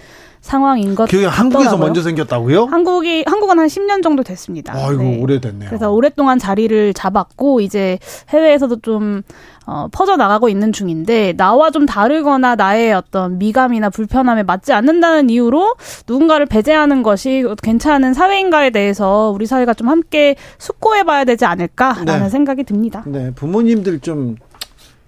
[0.47, 2.67] 상황인 것 그게 한국에서 먼저 생겼다고요?
[2.67, 4.73] 한국이 한국은 한 10년 정도 됐습니다.
[4.75, 5.21] 아이고 네.
[5.21, 5.69] 오래됐네요.
[5.69, 7.99] 그래서 오랫동안 자리를 잡았고 이제
[8.31, 9.23] 해외에서도 좀
[9.67, 15.75] 어, 퍼져 나가고 있는 중인데 나와 좀 다르거나 나의 어떤 미감이나 불편함에 맞지 않는다는 이유로
[16.07, 22.29] 누군가를 배제하는 것이 괜찮은 사회인가에 대해서 우리 사회가 좀 함께 숙고해봐야 되지 않을까라는 네.
[22.29, 23.03] 생각이 듭니다.
[23.07, 24.37] 네, 부모님들 좀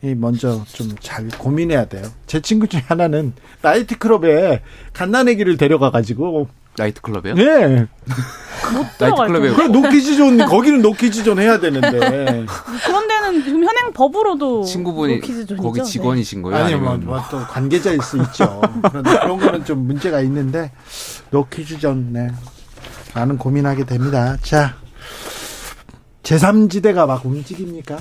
[0.02, 2.04] 먼저 좀 잘 고민해야 돼요.
[2.26, 3.32] 제 친구 중에 하나는
[3.62, 7.34] 나이트클럽에 갓난애기를 데려가 가지고 나이트클럽에요?
[7.34, 7.86] 네.
[9.00, 11.90] 나이트클럽에 그 노키즈존 거기는 노키즈존 해야 되는데
[12.86, 15.20] 그런 데는 지금 현행 법으로도 친구분이
[15.56, 16.64] 거기 직원이신 거예요?
[16.64, 18.60] 아니요, 뭐, 뭐, 또 관계자일 수 있죠.
[18.88, 20.70] 그런데 그런 거는 좀 문제가 있는데
[21.30, 22.30] 노키즈존 네.
[23.14, 24.36] 많은 고민하게 됩니다.
[24.42, 24.76] 자,
[26.22, 27.98] 제3지대가 막 움직입니까?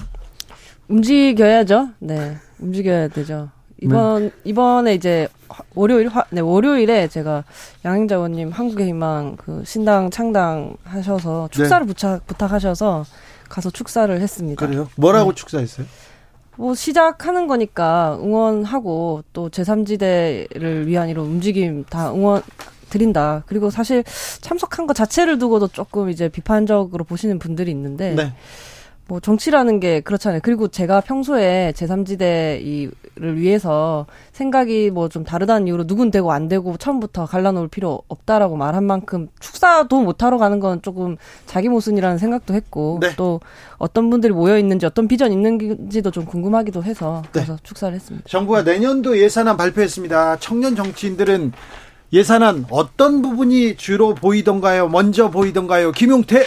[0.87, 1.89] 움직여야죠.
[1.99, 3.49] 네, 움직여야 되죠.
[3.81, 4.31] 이번 네.
[4.43, 5.27] 이번에 이제
[5.75, 7.43] 월요일 화, 네 월요일에 제가
[7.85, 11.93] 양행자원님 한국의 희망 그 신당 창당 하셔서 축사를 네.
[11.93, 13.05] 부탁 부탁하셔서
[13.49, 14.65] 가서 축사를 했습니다.
[14.65, 14.89] 그래요?
[14.95, 15.35] 뭐라고 네.
[15.35, 15.85] 축사했어요?
[16.55, 22.41] 뭐 시작하는 거니까 응원하고 또 제3지대를 위한 이런 움직임 다 응원
[22.89, 23.43] 드린다.
[23.45, 24.03] 그리고 사실
[24.41, 28.33] 참석한 것 자체를 두고도 조금 이제 비판적으로 보시는 분들이 있는데 네.
[29.07, 30.41] 뭐 정치라는 게 그렇잖아요.
[30.43, 37.25] 그리고 제가 평소에 제3지대를 위해서 생각이 뭐 좀 다르다는 이유로 누군 되고 안 되고 처음부터
[37.25, 41.15] 갈라놓을 필요 없다라고 말한 만큼 축사도 못하러 가는 건 조금
[41.45, 43.15] 자기 모순이라는 생각도 했고 네.
[43.15, 43.39] 또
[43.77, 47.29] 어떤 분들이 모여 있는지 어떤 비전 있는지도 좀 궁금하기도 해서 네.
[47.31, 47.59] 그래서 네.
[47.63, 48.27] 축사를 했습니다.
[48.29, 50.37] 정부가 내년도 예산안 발표했습니다.
[50.39, 51.53] 청년 정치인들은
[52.11, 54.89] 예산안 어떤 부분이 주로 보이던가요?
[54.89, 55.93] 먼저 보이던가요?
[55.93, 56.43] 김용태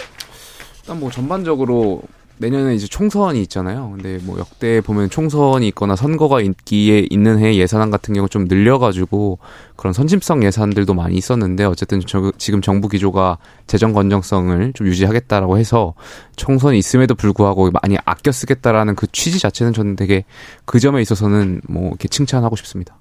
[0.81, 2.01] 일단 뭐 전반적으로
[2.41, 3.91] 내년에 이제 총선이 있잖아요.
[3.91, 9.39] 근데 뭐 역대 보면 총선이 있거나 선거가 있기에 있는 해 예산안 같은 경우 좀 늘려가지고
[9.75, 15.93] 그런 선심성 예산들도 많이 있었는데 어쨌든 저, 지금 정부 기조가 재정 건정성을 좀 유지하겠다라고 해서
[16.35, 20.25] 총선이 있음에도 불구하고 많이 아껴 쓰겠다라는 그 취지 자체는 저는 되게
[20.65, 23.00] 그 점에 있어서는 뭐 이렇게 칭찬하고 싶습니다.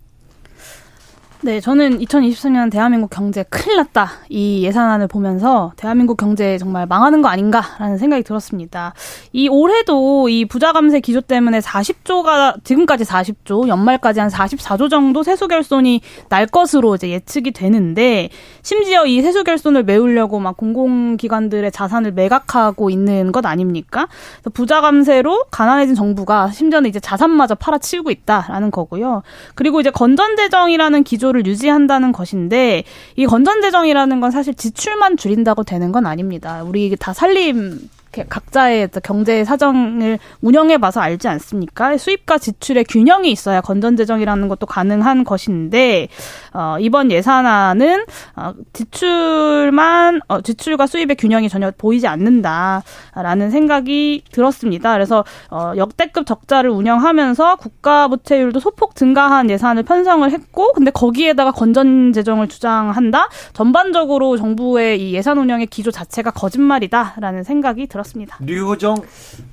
[1.42, 4.10] 네, 저는 2023년 대한민국 경제 큰일 났다.
[4.28, 8.92] 이 예산안을 보면서 대한민국 경제 정말 망하는 거 아닌가라는 생각이 들었습니다.
[9.32, 15.48] 이 올해도 이 부자 감세 기조 때문에 40조가 지금까지 40조, 연말까지 한 44조 정도 세수
[15.48, 18.28] 결손이 날 것으로 이제 예측이 되는데
[18.60, 24.08] 심지어 이 세수 결손을 메우려고 막 공공기관들의 자산을 매각하고 있는 것 아닙니까?
[24.52, 29.22] 부자 감세로 가난해진 정부가 심지어는 이제 자산마저 팔아치우고 있다라는 거고요.
[29.54, 32.84] 그리고 이제 건전 재정이라는 기조 구조를 유지한다는 것인데
[33.16, 36.62] 이 건전재정이라는 건 사실 지출만 줄인다고 되는 건 아닙니다.
[36.64, 37.88] 우리 다 살림
[38.28, 41.96] 각자의 경제 사정을 운영해 봐서 알지 않습니까?
[41.96, 46.08] 수입과 지출의 균형이 있어야 건전 재정이라는 것도 가능한 것인데
[46.52, 54.92] 어, 이번 예산안은 어, 지출만 어, 지출과 수입의 균형이 전혀 보이지 않는다라는 생각이 들었습니다.
[54.92, 62.12] 그래서 어, 역대급 적자를 운영하면서 국가 부채율도 소폭 증가한 예산을 편성을 했고 근데 거기에다가 건전
[62.12, 63.28] 재정을 주장한다.
[63.52, 67.99] 전반적으로 정부의 이 예산 운영의 기조 자체가 거짓말이다라는 생각이 들었습니다.
[68.02, 68.36] 들었습니다.
[68.40, 68.96] 류호정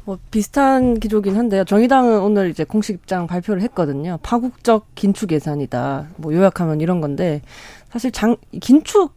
[0.05, 1.63] 뭐 비슷한 기조긴 한데요.
[1.63, 4.17] 정의당은 오늘 이제 공식 입장 발표를 했거든요.
[4.23, 6.07] 파국적 긴축 예산이다.
[6.17, 7.41] 뭐 요약하면 이런 건데
[7.89, 9.15] 사실 장 긴축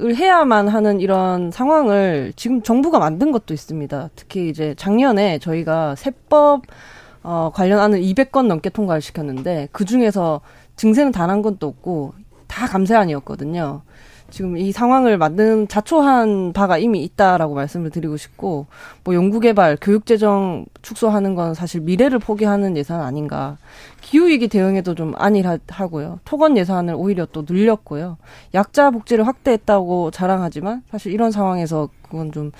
[0.00, 4.10] 을 해야만 하는 이런 상황을 지금 정부가 만든 것도 있습니다.
[4.16, 6.62] 특히 이제 작년에 저희가 세법
[7.22, 10.40] 어, 관련안을 200건 넘게 통과를 시켰는데 그 중에서
[10.74, 12.12] 증세는 단 한 건도 없고
[12.48, 13.82] 다 감세안이었거든요.
[14.34, 18.66] 지금 이 상황을 만든 자초한 바가 이미 있다라고 말씀을 드리고 싶고
[19.04, 23.58] 뭐 연구개발, 교육재정 축소하는 건 사실 미래를 포기하는 예산 아닌가.
[24.00, 26.18] 기후위기 대응에도 좀 안일하고요.
[26.24, 28.16] 토건 예산을 오히려 또 늘렸고요.
[28.54, 32.50] 약자 복지를 확대했다고 자랑하지만 사실 이런 상황에서 그건 좀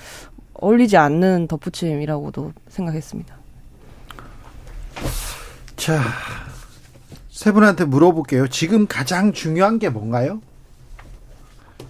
[0.53, 3.35] 어울리지 않는 덧붙임이라고도 생각했습니다.
[5.75, 5.99] 자,
[7.27, 8.47] 세 분한테 물어볼게요.
[8.47, 10.39] 지금 가장 중요한 게 뭔가요?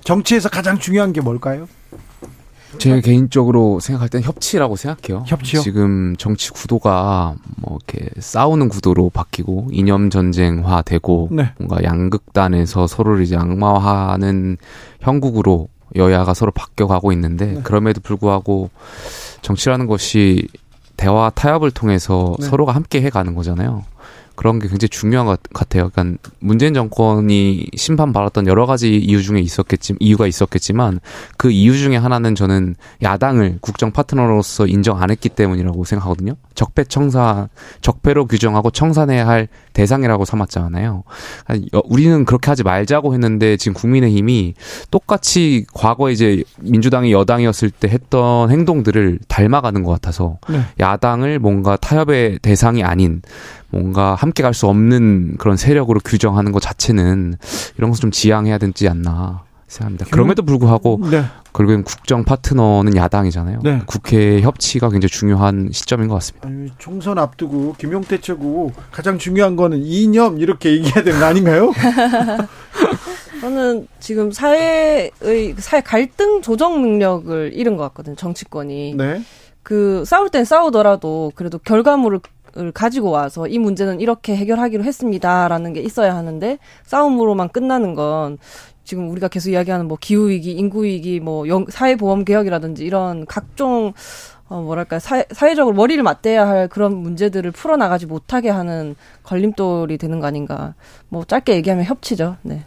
[0.05, 1.67] 정치에서 가장 중요한 게 뭘까요?
[2.77, 5.23] 제 개인적으로 생각할 땐 협치라고 생각해요.
[5.25, 5.61] 협치요?
[5.61, 11.51] 지금 정치 구도가 뭐 이렇게 싸우는 구도로 바뀌고 이념 전쟁화 되고 네.
[11.57, 14.57] 뭔가 양극단에서 서로를 이제 악마화하는
[14.99, 17.61] 형국으로 여야가 서로 바뀌어가고 있는데 네.
[17.63, 18.69] 그럼에도 불구하고
[19.41, 20.47] 정치라는 것이
[20.97, 22.45] 대화 타협을 통해서 네.
[22.45, 23.83] 서로가 함께 해가는 거잖아요.
[24.35, 25.89] 그런 게 굉장히 중요한 것 같아요.
[25.89, 30.99] 그러니까 문재인 정권이 심판받았던 여러 가지 이유 중에 있었겠지 이유가 있었겠지만
[31.37, 36.35] 그 이유 중에 하나는 저는 야당을 국정 파트너로서 인정 안 했기 때문이라고 생각하거든요.
[36.53, 37.47] 적폐 청산
[37.81, 41.03] 적폐로 규정하고 청산해야 할 대상이라고 삼았잖아요.
[41.85, 44.53] 우리는 그렇게 하지 말자고 했는데 지금 국민의힘이
[44.89, 50.61] 똑같이 과거 이제 민주당이 여당이었을 때 했던 행동들을 닮아가는 것 같아서 네.
[50.79, 53.21] 야당을 뭔가 타협의 대상이 아닌
[53.69, 57.35] 뭔가 함께 갈 수 없는 그런 세력으로 규정하는 것 자체는
[57.77, 60.05] 이런 것을 좀 지양해야 되지 않나 생각합니다.
[60.11, 61.25] 그럼에도 불구하고 네.
[61.51, 63.59] 결국엔 국정 파트너는 야당이잖아요.
[63.63, 63.81] 네.
[63.85, 66.47] 국회 협치가 굉장히 중요한 시점인 것 같습니다.
[66.47, 71.71] 아니, 총선 앞두고 김용태 최고 가장 중요한 거는 이념 이렇게 얘기해야 되는 거 아닌가요?
[73.41, 75.11] 저는 지금 사회의
[75.57, 78.15] 사회 갈등 조정 능력을 잃은 것 같거든요.
[78.15, 78.95] 정치권이.
[78.95, 79.21] 네.
[79.63, 82.19] 그 싸울 땐 싸우더라도 그래도 결과물을
[82.73, 88.37] 가지고 와서 이 문제는 이렇게 해결하기로 했습니다라는 게 있어야 하는데 싸움으로만 끝나는 건
[88.83, 93.93] 지금 우리가 계속 이야기하는 뭐 기후 위기, 인구 위기, 뭐 사회 보험 개혁이라든지 이런 각종
[94.47, 100.19] 어 뭐랄까 사회, 사회적으로 머리를 맞대야 할 그런 문제들을 풀어 나가지 못하게 하는 걸림돌이 되는
[100.19, 100.75] 거 아닌가.
[101.09, 102.37] 뭐 짧게 얘기하면 협치죠.
[102.43, 102.63] 네.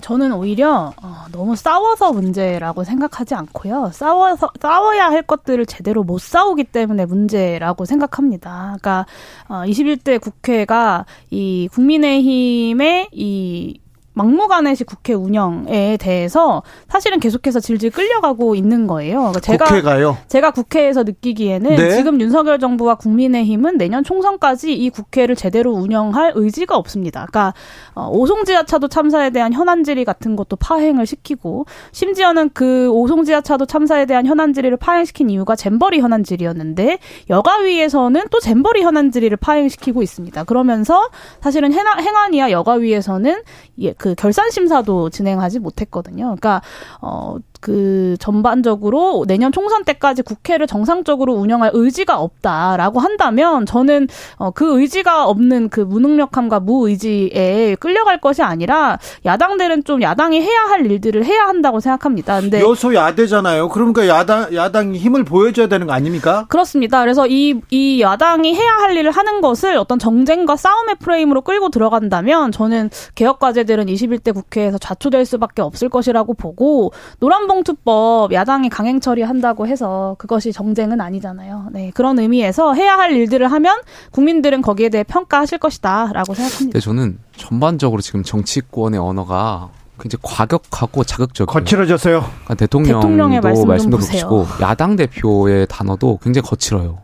[0.00, 3.90] 저는 오히려 어, 너무 싸워서 문제라고 생각하지 않고요.
[3.92, 8.76] 싸워서 싸워야 할 것들을 제대로 못 싸우기 때문에 문제라고 생각합니다.
[8.80, 9.06] 그러니까
[9.48, 13.80] 어, 21대 국회가 이 국민의힘의 이
[14.14, 19.18] 막무가내식 국회 운영에 대해서 사실은 계속해서 질질 끌려가고 있는 거예요.
[19.18, 20.18] 그러니까 제가 국회가요?
[20.28, 21.96] 제가 국회에서 느끼기에는 네?
[21.96, 27.26] 지금 윤석열 정부와 국민의힘은 내년 총선까지 이 국회를 제대로 운영할 의지가 없습니다.
[27.26, 27.54] 그러니까
[27.94, 34.26] 어, 오송지하차도 참사에 대한 현안 질의 같은 것도 파행을 시키고 심지어는 그 오송지하차도 참사에 대한
[34.26, 36.98] 현안 질의를 파행시킨 이유가 잼버리 현안 질의였는데
[37.30, 40.44] 여가위에서는 또 잼버리 현안 질의를 파행시키고 있습니다.
[40.44, 41.08] 그러면서
[41.40, 43.42] 사실은 행안위와 여가위에서는
[43.78, 46.24] 예, 그 결산 심사도 진행하지 못했거든요.
[46.24, 46.60] 그러니까
[47.00, 54.78] 어 그 전반적으로 내년 총선 때까지 국회를 정상적으로 운영할 의지가 없다라고 한다면 저는 어, 그
[54.78, 61.46] 의지가 없는 그 무능력함과 무의지에 끌려갈 것이 아니라 야당들은 좀 야당이 해야 할 일들을 해야
[61.46, 62.40] 한다고 생각합니다.
[62.40, 63.68] 근데 여소 야대잖아요.
[63.70, 66.46] 그러니까 야당 야당이 힘을 보여줘야 되는 거 아닙니까?
[66.48, 67.00] 그렇습니다.
[67.00, 72.50] 그래서 이 이 야당이 해야 할 일을 하는 것을 어떤 정쟁과 싸움의 프레임으로 끌고 들어간다면
[72.52, 79.66] 저는 개혁 과제들은 21대 국회에서 좌초될 수밖에 없을 것이라고 보고 노란 봉투법 야당이 강행 처리한다고
[79.66, 81.68] 해서 그것이 정쟁은 아니잖아요.
[81.72, 86.78] 네, 그런 의미에서 해야 할 일들을 하면 국민들은 거기에 대해 평가하실 것이다라고 생각합니다.
[86.78, 91.46] 네, 저는 전반적으로 지금 정치권의 언어가 굉장히 과격하고 자극적이에요.
[91.46, 92.20] 거칠어졌어요.
[92.20, 96.98] 그러니까 대통령도 말씀 말씀도 그렇고 야당 대표의 단어도 굉장히 거칠어요.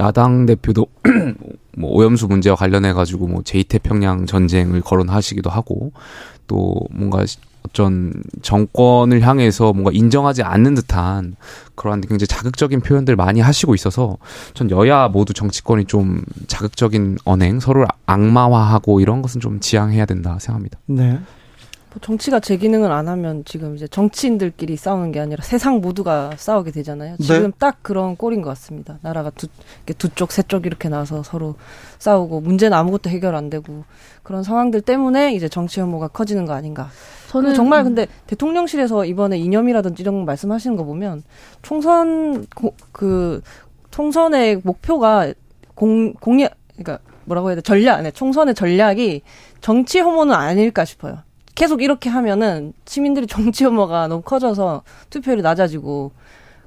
[0.00, 0.86] 야당 대표도
[1.76, 5.92] 뭐 오염수 문제와 관련해 가지고 뭐 제2태평양 전쟁을 거론하시기도 하고
[6.46, 7.24] 또 뭔가
[7.66, 11.36] 어떤 정권을 향해서 뭔가 인정하지 않는 듯한
[11.74, 14.18] 그러한 굉장히 자극적인 표현들 많이 하시고 있어서
[14.54, 20.78] 전 여야 모두 정치권이 좀 자극적인 언행, 서로를 악마화하고 이런 것은 좀 지양해야 된다 생각합니다.
[20.86, 21.18] 네.
[21.94, 26.70] 뭐 정치가 제 기능을 안 하면 지금 이제 정치인들끼리 싸우는 게 아니라 세상 모두가 싸우게
[26.70, 27.16] 되잖아요.
[27.18, 27.22] 네.
[27.22, 27.52] 지금 네.
[27.58, 28.98] 딱 그런 꼴인 것 같습니다.
[29.02, 29.46] 나라가 두,
[29.98, 31.54] 두 쪽, 세 쪽 이렇게 나서 서로
[31.98, 33.84] 싸우고 문제는 아무것도 해결 안 되고
[34.22, 36.88] 그런 상황들 때문에 이제 정치 혐오가 커지는 거 아닌가.
[37.32, 41.22] 저는 정말 근데 대통령실에서 이번에 이념이라든지 이런 거 말씀하시는 거 보면
[41.62, 43.40] 총선 고, 그
[43.90, 45.32] 총선의 목표가
[45.74, 49.22] 공 공약 그러니까 뭐라고 해야 돼 전략 네 총선의 전략이
[49.62, 51.18] 정치 혐오는 아닐까 싶어요.
[51.54, 56.12] 계속 이렇게 하면은 시민들이 정치 혐오가 너무 커져서 투표율이 낮아지고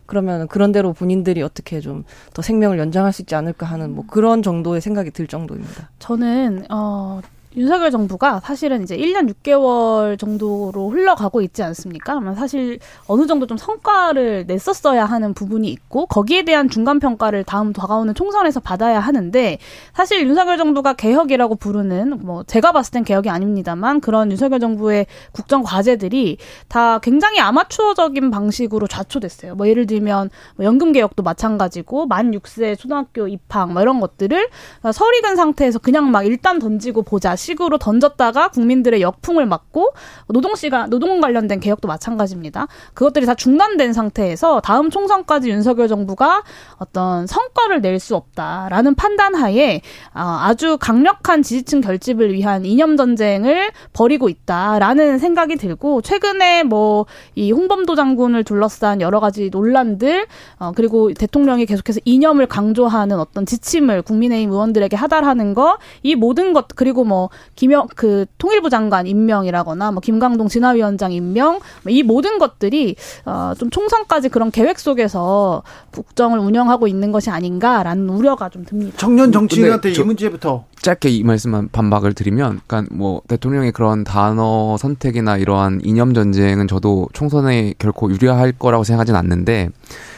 [0.07, 4.41] 그러면 그런 대로 본인들이 어떻게 좀 더 생명을 연장할 수 있지 않을까 하는 뭐 그런
[4.41, 5.89] 정도의 생각이 들 정도입니다.
[5.99, 7.21] 저는 어
[7.57, 12.19] 윤석열 정부가 사실은 이제 1년 6개월 정도로 흘러가고 있지 않습니까?
[12.35, 18.13] 사실 어느 정도 좀 성과를 냈었어야 하는 부분이 있고 거기에 대한 중간 평가를 다음 다가오는
[18.13, 19.57] 총선에서 받아야 하는데
[19.93, 25.63] 사실 윤석열 정부가 개혁이라고 부르는 뭐 제가 봤을 땐 개혁이 아닙니다만 그런 윤석열 정부의 국정
[25.63, 26.37] 과제들이
[26.67, 29.55] 다 굉장히 아마추어적인 방식으로 좌초됐어요.
[29.55, 34.49] 뭐 예를 들면 뭐 연금 개혁도 마찬가지고 만 6세 초등학교 입학 뭐 이런 것들을
[34.91, 39.93] 설익은 상태에서 그냥 막 일단 던지고 보자 식으로 던졌다가 국민들의 역풍을 맞고
[40.29, 42.67] 노동 시간 노동 관련된 개혁도 마찬가지입니다.
[42.93, 46.43] 그것들이 다 중단된 상태에서 다음 총선까지 윤석열 정부가
[46.77, 49.81] 어떤 성과를 낼 수 없다라는 판단하에
[50.13, 57.05] 어, 아주 강력한 지지층 결집을 위한 이념 전쟁을 벌이고 있다라는 생각이 들고 최근에 뭐
[57.35, 60.25] 이 홍범도 장군을 둘러싼 여러 가지 논란들
[60.59, 66.67] 어, 그리고 대통령이 계속해서 이념을 강조하는 어떤 지침을 국민의힘 의원들에게 하달하는 거 이 모든 것
[66.75, 72.95] 그리고 뭐 김영 그 통일부 장관 임명이라거나 뭐 김강동 진화위원장 임명 뭐이 모든 것들이
[73.25, 78.97] 어좀 총선까지 그런 계획 속에서 국정을 운영하고 있는 것이 아닌가라는 우려가 좀 듭니다.
[78.97, 85.37] 청년 정치인한테 이 문제부터 짧게 이 말씀만 반박을 드리면, 그러니까 뭐 대통령의 그런 단어 선택이나
[85.37, 89.69] 이러한 이념 전쟁은 저도 총선에 결코 유리할 거라고 생각하진 않는데.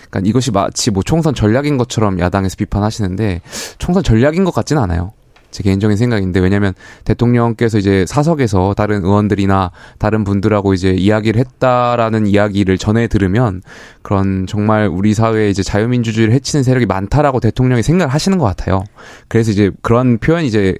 [0.10, 3.42] 그러니까 이것이 마치 뭐 총선 전략인 것처럼 야당에서 비판하시는데
[3.78, 5.12] 총선 전략인 것 같지는 않아요.
[5.52, 6.74] 제 개인적인 생각인데 왜냐하면
[7.06, 13.62] 대통령께서 이제 사석에서 다른 의원들이나 다른 분들하고 이제 이야기를 했다라는 이야기를 전해 들으면
[14.02, 18.84] 그런 정말 우리 사회에 이제 자유민주주의를 해치는 세력이 많다라고 대통령이 생각을 하시는 것 같아요.
[19.28, 20.76] 그래서 이제 그런 표현 이제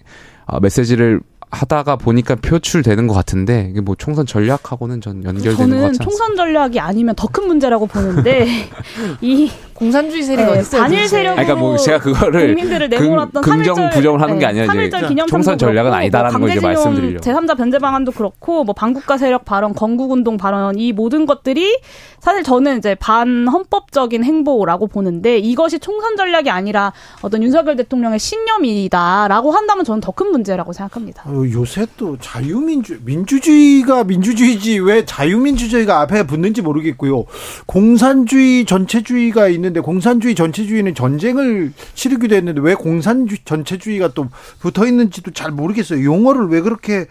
[0.46, 5.80] 아, 메시지를 하다가 보니까 표출되는 것 같은데 이게 뭐 총선 전략하고는 전 연결되는 것 않습니다.
[5.94, 8.48] 저는 총선 전략이 아니면 더 큰 문제라고 보는데
[9.22, 10.82] 이 공산주의 세력 네, 어딨어요?
[10.82, 14.86] 단일 세력 그러니까 뭐 제가 그거를 국민들을 내몰았던 긍정 3.1절, 부정을 하는 게 아니라 네,
[14.88, 17.24] 이제 총선 전략은 아니다라는 뭐 걸 이제 말씀드리려고.
[17.24, 21.78] 제3자 변제 방안도 그렇고 뭐 반국가 세력 발언, 건국 운동 발언 이 모든 것들이
[22.20, 29.86] 사실 저는 이제 반헌법적인 행보라고 보는데 이것이 총선 전략이 아니라 어떤 윤석열 대통령의 신념이다라고 한다면
[29.86, 31.22] 저는 더 큰 문제라고 생각합니다.
[31.28, 37.26] 어, 요새 또 자유민주 민주주의가 민주주의지 왜 자유민주주의가 앞에 붙는지 모르겠고요.
[37.68, 44.28] 공산주의 전체주의가 있는 데 공산주의 전체주의는 전쟁을 치르기도 했는데 왜 공산주의 전체주의가 또
[44.60, 46.04] 붙어 있는지도 잘 모르겠어요.
[46.04, 47.06] 용어를 왜 그렇게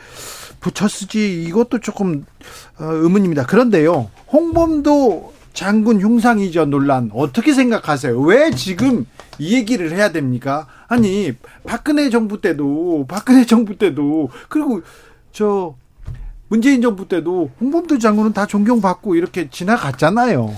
[0.61, 2.25] 붙여 쓰지 이것도 조금
[2.79, 3.47] 어, 의문입니다.
[3.47, 4.11] 그런데요.
[4.33, 8.21] 홍범도 장군 흉상 이전 논란 어떻게 생각하세요?
[8.21, 9.07] 왜 지금
[9.39, 10.67] 이 얘기를 해야 됩니까?
[10.87, 11.33] 아니
[11.67, 14.83] 박근혜 정부 때도 박근혜 정부 때도 그리고
[15.33, 15.75] 저
[16.49, 20.55] 문재인 정부 때도 홍범도 장군은 다 존경받고 이렇게 지나갔잖아요.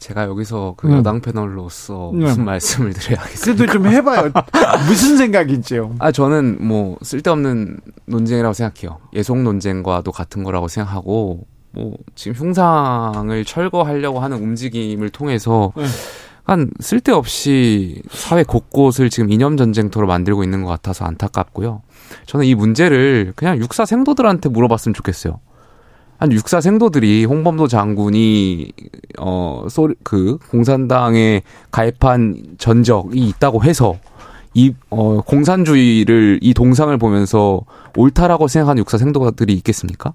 [0.00, 0.94] 제가 여기서 그 음.
[0.94, 2.24] 여당 패널로서 네.
[2.24, 2.44] 무슨 음.
[2.46, 3.64] 말씀을 드려야겠습니까?
[3.64, 4.32] 그래도 좀 해봐요.
[4.88, 5.94] 무슨 생각인지요?
[5.98, 8.98] 아 저는 뭐 쓸데없는 논쟁이라고 생각해요.
[9.12, 15.84] 예속 논쟁과도 같은 거라고 생각하고 뭐 지금 흉상을 철거하려고 하는 움직임을 통해서 네.
[16.44, 21.82] 한 쓸데없이 사회 곳곳을 지금 이념 전쟁터로 만들고 있는 것 같아서 안타깝고요.
[22.26, 25.38] 저는 이 문제를 그냥 육사 생도들한테 물어봤으면 좋겠어요.
[26.20, 28.72] 한 육사 생도들이 홍범도 장군이
[29.18, 33.96] 어그 공산당에 가입한 전적이 있다고 해서
[34.54, 37.62] 이 어 공산주의를 이 동상을 보면서
[37.96, 40.12] 옳다라고 생각하는 육사 생도들이 있겠습니까?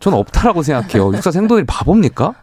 [0.00, 1.12] 저는 없다라고 생각해요.
[1.12, 2.34] 육사 생도들이 바보입니까?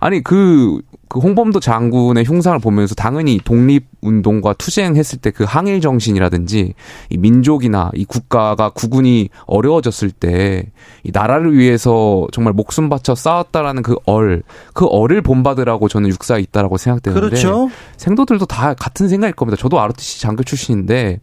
[0.00, 0.80] 아니 그
[1.12, 6.74] 그 홍범도 장군의 흉상을 보면서 당연히 독립운동과 투쟁했을 때 그 항일 정신이라든지
[7.10, 10.72] 이 민족이나 이 국가가 구군이 어려워졌을 때
[11.04, 14.42] 이 나라를 위해서 정말 목숨 바쳐 싸웠다라는 그 얼,
[14.72, 17.70] 그 얼을 본받으라고 저는 육사에 있다라고 생각되는데 그렇죠.
[17.96, 19.60] 생도들도 다 같은 생각일 겁니다.
[19.60, 21.20] 저도 ROTC 장교 출신인데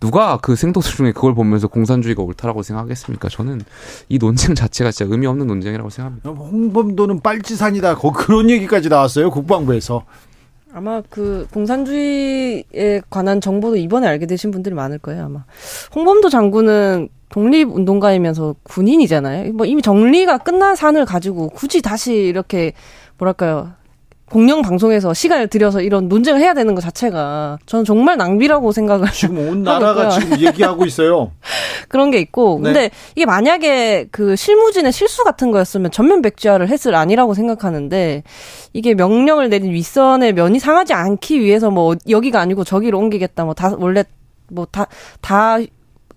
[0.00, 3.28] 누가 그 생도들 중에 그걸 보면서 공산주의가 옳다라고 생각하겠습니까?
[3.28, 3.62] 저는
[4.08, 6.30] 이 논쟁 자체가 진짜 의미 없는 논쟁이라고 생각합니다.
[6.30, 7.96] 홍범도는 빨치산이다.
[7.96, 9.27] 그런 얘기까지 나왔어요.
[9.30, 10.04] 국방부에서.
[10.72, 15.44] 아마 그 공산주의에 관한 정보도 이번에 알게 되신 분들이 많을 거예요, 아마.
[15.94, 19.52] 홍범도 장군은 독립운동가이면서 군인이잖아요.
[19.52, 22.72] 뭐 이미 정리가 끝난 산을 가지고 굳이 다시 이렇게
[23.18, 23.72] 뭐랄까요.
[24.30, 29.38] 공영 방송에서 시간을 들여서 이런 논쟁을 해야 되는 것 자체가 저는 정말 낭비라고 생각을 지금
[29.38, 31.32] 온 나라가 지금 얘기하고 있어요.
[31.88, 32.64] 그런 게 있고 네.
[32.64, 38.22] 근데 이게 만약에 그 실무진의 실수 같은 거였으면 전면 백지화를 했을 아니라고 생각하는데
[38.74, 43.74] 이게 명령을 내린 윗선의 면이 상하지 않기 위해서 뭐 여기가 아니고 저기로 옮기겠다 뭐 다
[43.78, 44.04] 원래
[44.50, 44.86] 뭐 다
[45.20, 45.58] 다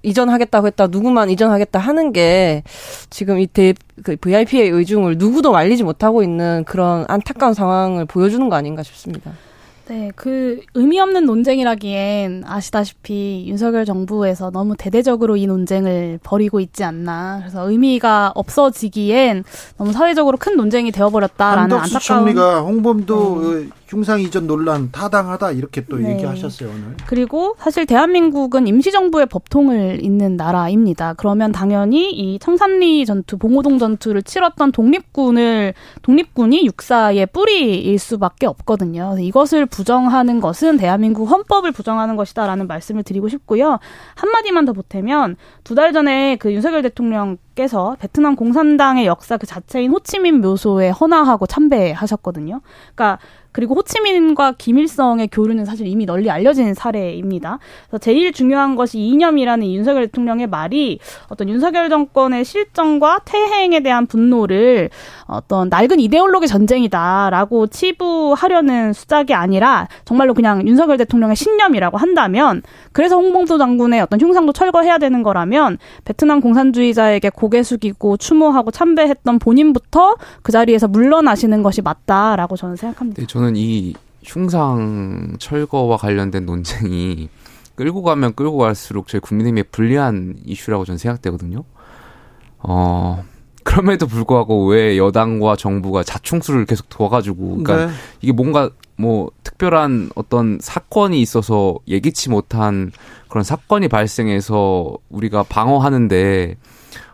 [0.04, 2.64] 이전하겠다고 했다 누구만 이전하겠다 하는 게
[3.10, 3.74] 지금 이 대
[4.04, 9.32] 그 VIP의 의중을 누구도 말리지 못하고 있는 그런 안타까운 상황을 보여주는 거 아닌가 싶습니다.
[9.88, 17.40] 네, 그 의미 없는 논쟁이라기엔 아시다시피 윤석열 정부에서 너무 대대적으로 이 논쟁을 벌이고 있지 않나.
[17.42, 19.44] 그래서 의미가 없어지기엔
[19.78, 22.00] 너무 사회적으로 큰 논쟁이 되어버렸다라는 안타까운.
[22.00, 23.70] 총리가 홍범도 네.
[23.88, 26.14] 흉상 이전 논란 타당하다 이렇게 또 네.
[26.14, 26.96] 얘기하셨어요 오늘.
[27.08, 31.14] 그리고 사실 대한민국은 임시정부의 법통을 잇는 나라입니다.
[31.18, 35.74] 그러면 당연히 이 청산리 전투, 봉오동 전투를 치렀던 독립군을
[36.04, 39.18] 독립군이 육사의 뿌리일 수밖에 없거든요.
[39.20, 43.80] 이것을 부정하는 것은 대한민국 헌법을 부정하는 것이다라는 말씀을 드리고 싶고요.
[44.16, 49.90] 한 마디만 더 보태면 두 달 전에 그 윤석열 대통령께서 베트남 공산당의 역사 그 자체인
[49.90, 52.62] 호치민 묘소에 헌화하고 참배하셨거든요.
[52.94, 53.18] 그러니까
[53.52, 57.60] 그리고 호치민과 김일성의 교류는 사실 이미 널리 알려진 사례입니다.
[57.88, 64.90] 그래서 제일 중요한 것이 이념이라는 윤석열 대통령의 말이 어떤 윤석열 정권의 실정과 퇴행에 대한 분노를
[65.26, 73.58] 어떤 낡은 이데올로기 전쟁이다라고 치부하려는 수작이 아니라 정말로 그냥 윤석열 대통령의 신념이라고 한다면 그래서 홍범도
[73.58, 80.88] 장군의 어떤 흉상도 철거해야 되는 거라면 베트남 공산주의자에게 고개 숙이고 추모하고 참배했던 본인부터 그 자리에서
[80.88, 83.22] 물러나시는 것이 맞다라고 저는 생각합니다.
[83.22, 87.30] 네, 저는 이 흉상 철거와 관련된 논쟁이
[87.76, 91.64] 끌고 가면 끌고 갈수록 저희 국민의힘에 불리한 이슈라고 저는 생각되거든요.
[92.60, 93.24] 어,
[93.64, 97.92] 그럼에도 불구하고 왜 여당과 정부가 자충수를 계속 둬가지고, 그러니까 네.
[98.22, 102.92] 이게 뭔가 뭐 특별한 어떤 사건이 있어서 예기치 못한
[103.30, 106.58] 그런 사건이 발생해서 우리가 방어하는데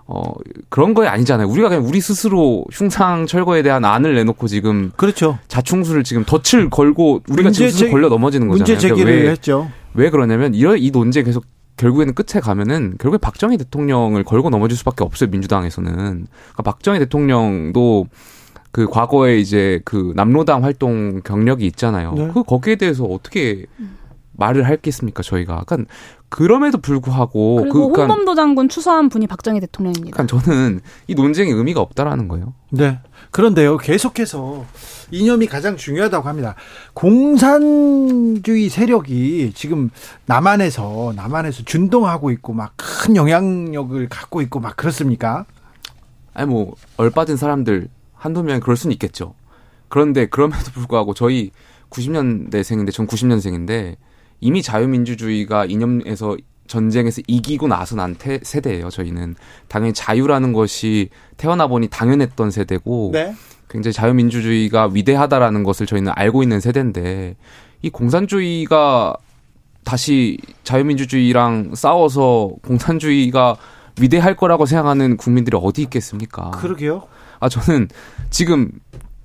[0.10, 0.34] 어,
[0.70, 1.47] 그런 거에 아니잖아요.
[1.47, 4.91] 우리가 그냥 우리 스스로 흉상 철거에 대한 안을 내놓고 지금.
[4.95, 5.38] 그렇죠.
[5.49, 8.64] 자충수를 지금 덫을 걸고 우리가 지금 스스로 걸려 넘어지는 거잖아요.
[8.64, 9.70] 문제 제기를 그러니까 왜, 했죠.
[9.93, 11.45] 왜 그러냐면 이런 이 논쟁 계속
[11.76, 15.30] 결국에는 끝에 가면은 결국에 박정희 대통령을 걸고 넘어질 수밖에 없어요.
[15.30, 15.93] 민주당에서는.
[15.93, 18.08] 그러니까 박정희 대통령도
[18.72, 22.14] 그 과거에 이제 그 남로당 활동 경력이 있잖아요.
[22.14, 22.32] 네.
[22.34, 23.66] 그 거기에 대해서 어떻게
[24.38, 25.64] 말을 할겠습니까 저희가?
[25.66, 25.91] 그러니까
[26.30, 30.23] 그럼에도 불구하고 그리고 그, 그러니까, 홍범도 장군 추서한 분이 박정희 대통령입니다.
[30.23, 32.53] 그러니까 저는 이 논쟁의 의미가 없다라는 거예요.
[32.69, 32.99] 네.
[33.32, 34.65] 그런데요, 계속해서
[35.11, 36.55] 이념이 가장 중요하다고 합니다.
[36.93, 39.89] 공산주의 세력이 지금
[40.25, 45.45] 남한에서 남한에서 준동하고 있고 막 큰 영향력을 갖고 있고 막 그렇습니까?
[46.34, 49.34] 아니 뭐 얼빠진 사람들 한두 명이 그럴 수는 있겠죠.
[49.88, 51.51] 그런데 그럼에도 불구하고 저희
[51.89, 53.95] 90년대생인데 전 90년생인데
[54.39, 58.89] 이미 자유민주주의가 이념에서 전쟁에서 이기고 나서 난 태, 세대예요.
[58.89, 59.35] 저희는
[59.67, 63.33] 당연히 자유라는 것이 태어나 보니 당연했던 세대고 네.
[63.69, 67.35] 굉장히 자유민주주의가 위대하다라는 것을 저희는 알고 있는 세대인데
[67.81, 69.15] 이 공산주의가
[69.83, 73.55] 다시 자유민주주의랑 싸워서 공산주의가
[73.99, 76.51] 위대할 거라고 생각하는 국민들이 어디 있겠습니까?
[76.51, 77.03] 그러게요.
[77.39, 77.88] 아 저는
[78.29, 78.71] 지금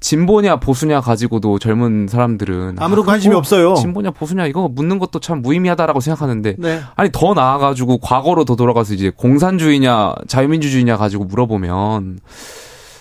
[0.02, 3.74] 진보냐 보수냐 가지고도 젊은 사람들은 아무런 아, 관심이 없어요.
[3.74, 6.80] 진보냐 보수냐 이거 묻는 것도 참 무의미하다라고 생각하는데 네.
[6.96, 12.18] 아니 더 나아가지고 과거로 더 돌아가서 이제 공산주의냐 자유민주주의냐 가지고 물어보면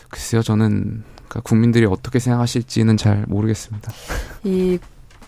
[0.09, 3.91] 글쎄요 저는 그러니까 국민들이 어떻게 생각하실지는 잘 모르겠습니다.
[4.43, 4.77] 이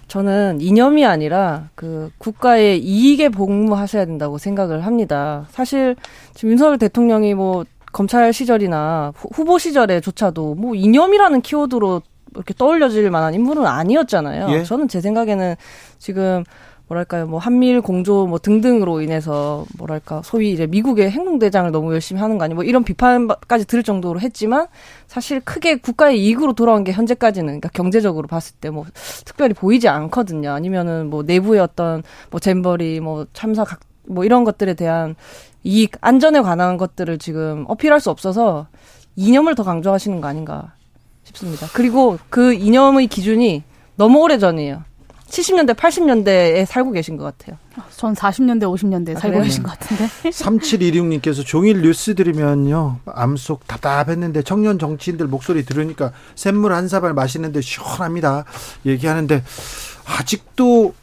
[0.07, 5.47] 저는 이념이 아니라 그 국가의 이익에 복무하셔야 된다고 생각을 합니다.
[5.49, 5.95] 사실
[6.35, 12.01] 지금 윤석열 대통령이 뭐 검찰 시절이나 후보 시절에조차도 뭐 이념이라는 키워드로
[12.35, 14.49] 이렇게 떠올려질 만한 인물은 아니었잖아요.
[14.49, 14.63] 예?
[14.63, 15.55] 저는 제 생각에는
[15.99, 16.43] 지금
[16.87, 22.37] 뭐랄까요, 뭐 한미일 공조 뭐 등등으로 인해서 뭐랄까 소위 이제 미국의 행동대장을 너무 열심히 하는
[22.37, 24.67] 거 아니 뭐 이런 비판까지 들을 정도로 했지만
[25.07, 28.85] 사실 크게 국가의 이익으로 돌아온 게 현재까지는 그러니까 경제적으로 봤을 때 뭐
[29.25, 30.51] 특별히 보이지 않거든요.
[30.51, 35.15] 아니면은 뭐 내부의 어떤 뭐 잼버리 뭐 참사 각 뭐 이런 것들에 대한
[35.63, 38.67] 이익, 안전에 관한 것들을 지금 어필할 수 없어서
[39.15, 40.73] 이념을 더 강조하시는 거 아닌가
[41.23, 41.67] 싶습니다.
[41.73, 43.63] 그리고 그 이념의 기준이
[43.95, 44.83] 너무 오래 전이에요.
[45.27, 47.57] 70년대, 80년대에 살고 계신 것 같아요.
[47.97, 49.43] 전 40년대, 50년대에 아, 살고 그래요?
[49.43, 50.05] 계신 것 같은데.
[50.29, 52.99] 3726님께서 종일 뉴스 들으면요.
[53.05, 58.45] 암속 답답했는데 청년 정치인들 목소리 들으니까 샘물 한 사발 마시는데 시원합니다.
[58.85, 59.43] 얘기하는데
[60.05, 60.93] 아직도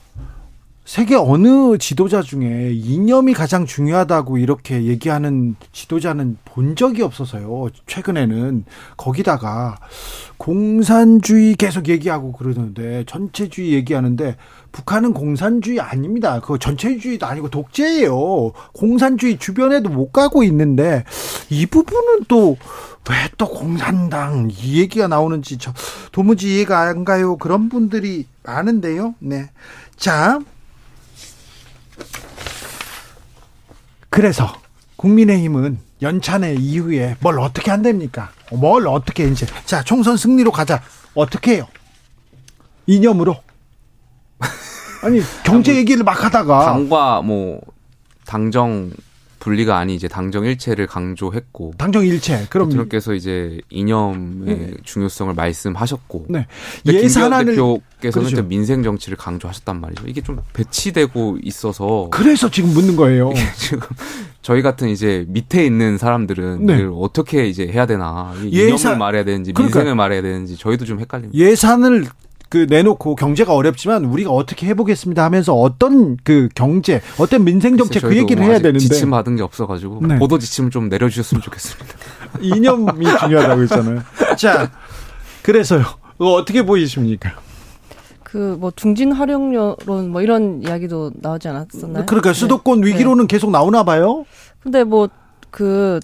[0.90, 7.68] 세계 어느 지도자 중에 이념이 가장 중요하다고 이렇게 얘기하는 지도자는 본 적이 없어서요.
[7.86, 8.64] 최근에는
[8.96, 9.78] 거기다가
[10.36, 14.34] 공산주의 계속 얘기하고 그러는데 전체주의 얘기하는데
[14.72, 16.40] 북한은 공산주의 아닙니다.
[16.40, 18.50] 그 전체주의도 아니고 독재예요.
[18.72, 21.04] 공산주의 주변에도 못 가고 있는데
[21.50, 22.56] 이 부분은 또
[23.08, 25.72] 왜또 공산당 이 얘기가 나오는지 저
[26.10, 27.36] 도무지 이해가 안 가요.
[27.36, 29.14] 그런 분들이 많은데요.
[29.20, 29.50] 네.
[29.96, 30.40] 자,
[34.10, 34.52] 그래서
[34.96, 38.30] 국민의힘은 연찬회 이후에 뭘 어떻게 한답니까?
[38.52, 40.82] 뭘 어떻게 이제 자 총선 승리로 가자
[41.14, 41.68] 어떻게 해요?
[42.86, 43.36] 이념으로
[45.02, 47.60] 아니 경제 얘기를 막 하다가 당과 뭐
[48.26, 48.90] 당정
[49.40, 54.74] 분리가 아니 이제 당정 일체를 강조했고 당정 일체 그럼 대통령께서 이제 이념의 네.
[54.84, 56.46] 중요성을 말씀하셨고 네.
[56.86, 58.46] 예산안을 대표께서는 그렇죠.
[58.46, 60.04] 민생 정치를 강조하셨단 말이죠.
[60.06, 63.32] 이게 좀 배치되고 있어서 그래서 지금 묻는 거예요.
[63.56, 63.80] 지금
[64.42, 66.86] 저희 같은 이제 밑에 있는 사람들은 네.
[66.92, 71.36] 어떻게 이제 해야 되나 이념을 예산, 말해야 되는지 민생을 그러니까 말해야 되는지 저희도 좀 헷갈립니다.
[71.36, 72.06] 예산을
[72.50, 78.16] 그 내놓고 경제가 어렵지만 우리가 어떻게 해보겠습니다 하면서 어떤 그 경제, 어떤 민생 정책 그
[78.16, 80.18] 얘기를 해야 되는데 지침 받은 게 없어가지고 네.
[80.18, 81.94] 보도 지침을 좀 내려주셨으면 좋겠습니다.
[82.42, 84.02] 이념이 중요하다고 했잖아요.
[84.36, 84.70] 자,
[85.42, 85.84] 그래서요.
[86.18, 87.32] 어떻게 보이십니까?
[88.24, 92.06] 그뭐 중진 활용료론 뭐 이런 이야기도 나오지 않았었나요?
[92.06, 92.88] 그러니까 수도권 네.
[92.88, 93.34] 위기로는 네.
[93.34, 94.24] 계속 나오나 봐요.
[94.60, 95.08] 근데 뭐
[95.50, 96.00] 그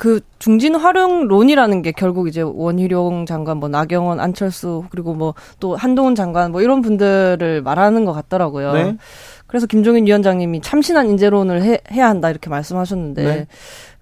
[0.00, 6.14] 그 중진 활용론이라는 게 결국 이제 원희룡 장관, 뭐 나경원, 안철수 그리고 뭐 또 한동훈
[6.14, 8.72] 장관 뭐 이런 분들을 말하는 것 같더라고요.
[8.72, 8.96] 네.
[9.46, 13.46] 그래서 김종인 위원장님이 참신한 인재론을 해, 해야 한다 이렇게 말씀하셨는데 네.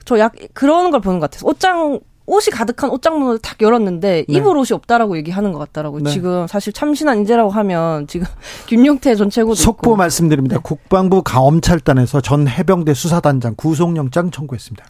[0.04, 4.34] 저약 그런 걸 보는 것 같아서 옷장 옷이 가득한 옷장 문을 탁 열었는데 네.
[4.34, 6.02] 입을 옷이 없다라고 얘기하는 것 같더라고요.
[6.02, 6.10] 네.
[6.10, 8.26] 지금 사실 참신한 인재라고 하면 지금
[8.66, 9.96] 김용태 전 최고도 속보 있고.
[9.96, 10.56] 말씀드립니다.
[10.56, 10.60] 네.
[10.62, 14.84] 국방부 감찰단에서 전 해병대 수사단장 구속영장 청구했습니다.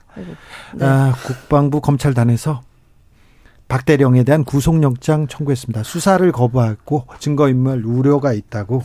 [0.75, 0.85] 네.
[0.85, 2.63] 아, 국방부 검찰단에서
[3.69, 5.85] 박대령에 대한 구속영장 청구했습니다.
[5.85, 8.83] 수사를 거부하고 증거인멸 우려가 있다고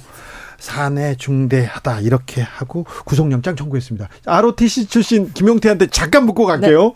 [0.59, 4.09] 사내 중대하다 이렇게 하고 구속영장 청구했습니다.
[4.25, 6.93] ROTC 출신 김용태한테 잠깐 묻고 갈게요.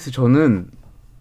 [0.00, 0.04] 네.
[0.04, 0.70] 그래서 저는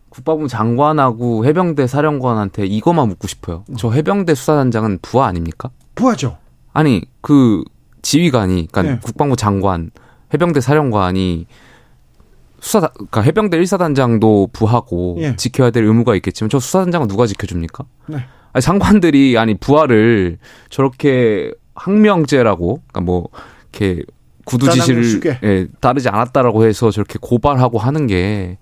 [0.10, 3.64] 국방부 장관하고 해병대 사령관한테 이거만 묻고 싶어요.
[3.78, 5.70] 저 해병대 수사단장은 부하 아닙니까?
[5.96, 6.38] 부하죠.
[6.74, 7.64] 아니 그
[8.02, 9.00] 지휘관이, 그러니까 네.
[9.04, 9.92] 국방부 장관,
[10.34, 11.46] 해병대 사령관이
[12.62, 15.36] 수사 그러니까 해병대 1사단장도 부하고 예.
[15.36, 17.86] 지켜야 될 의무가 있겠지만 저 수사단장은 누가 지켜줍니까?
[18.08, 18.18] 네.
[18.52, 23.30] 아니, 상관들이 아니 부하를 저렇게 항명죄라고 그러니까 뭐
[23.72, 24.04] 이렇게
[24.50, 28.58] 구두 지시를 예, 따르지 않았다라고 해서 저렇게 고발하고 하는 게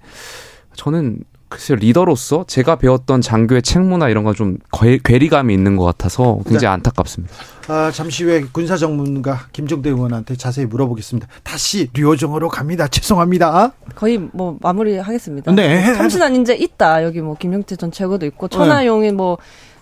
[0.76, 1.20] 저는
[1.50, 4.58] 글쎄 리더로서 제가 배웠던 장교의 책무나 이런 건 좀
[5.04, 6.68] 괴리감이 있는 것 같아서 굉장히 네.
[6.68, 7.34] 안타깝습니다.
[7.70, 11.26] 아, 잠시 후에 군사 전문가 김종대 의원한테 자세히 물어보겠습니다.
[11.44, 12.88] 다시 류호정으로 갑니다.
[12.90, 13.72] 죄송합니다.
[13.96, 15.54] 거의 뭐 마무리하겠습니다.
[15.54, 15.94] 네.
[15.96, 17.04] 참신한 인재 있다.
[17.06, 19.14] 여기 뭐 김용태 전 최고도 있고 천하용이 네.
[19.14, 19.38] 뭐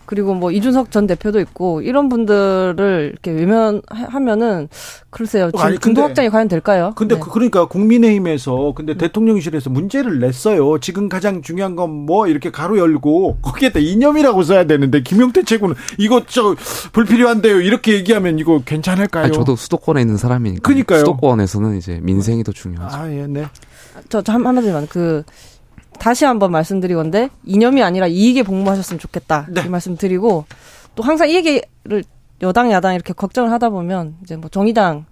[0.06, 4.70] 그리고 뭐 이준석 전 대표도 있고 이런 분들을 이렇게 외면하면은
[5.10, 5.50] 글쎄요.
[5.58, 6.94] 아니, 근데, 확장이 과연 될까요?
[6.96, 7.22] 근데 네.
[7.22, 10.80] 그, 그러니까 국민의힘에서 근데 대통령실에서 문제를 냈어요.
[10.80, 16.24] 지금 가장 중요한 건 뭐 이렇게 가로 열고 거기에다 이념이라고 써야 되는데 김용태 최고는 이거
[16.28, 16.56] 저
[16.92, 17.62] 불필요한데요.
[17.62, 19.26] 이렇게 얘기하면 이거 괜찮을까요?
[19.26, 20.62] 아니, 저도 수도권에 있는 사람이니까.
[20.62, 21.00] 그러니까요.
[21.00, 22.98] 수도권에서는 이제 민생이 더 중요하죠.
[22.98, 23.46] 아, 예, 네.
[24.10, 25.24] 저, 저 한마디만 그
[26.00, 29.64] 다시 한번 말씀드리건데 이념이 아니라 이익에 복무하셨으면 좋겠다 네.
[29.66, 30.46] 이 말씀드리고
[30.96, 32.04] 또 항상 이 얘기를
[32.42, 35.06] 여당 야당 이렇게 걱정을 하다 보면 이제 뭐 정의당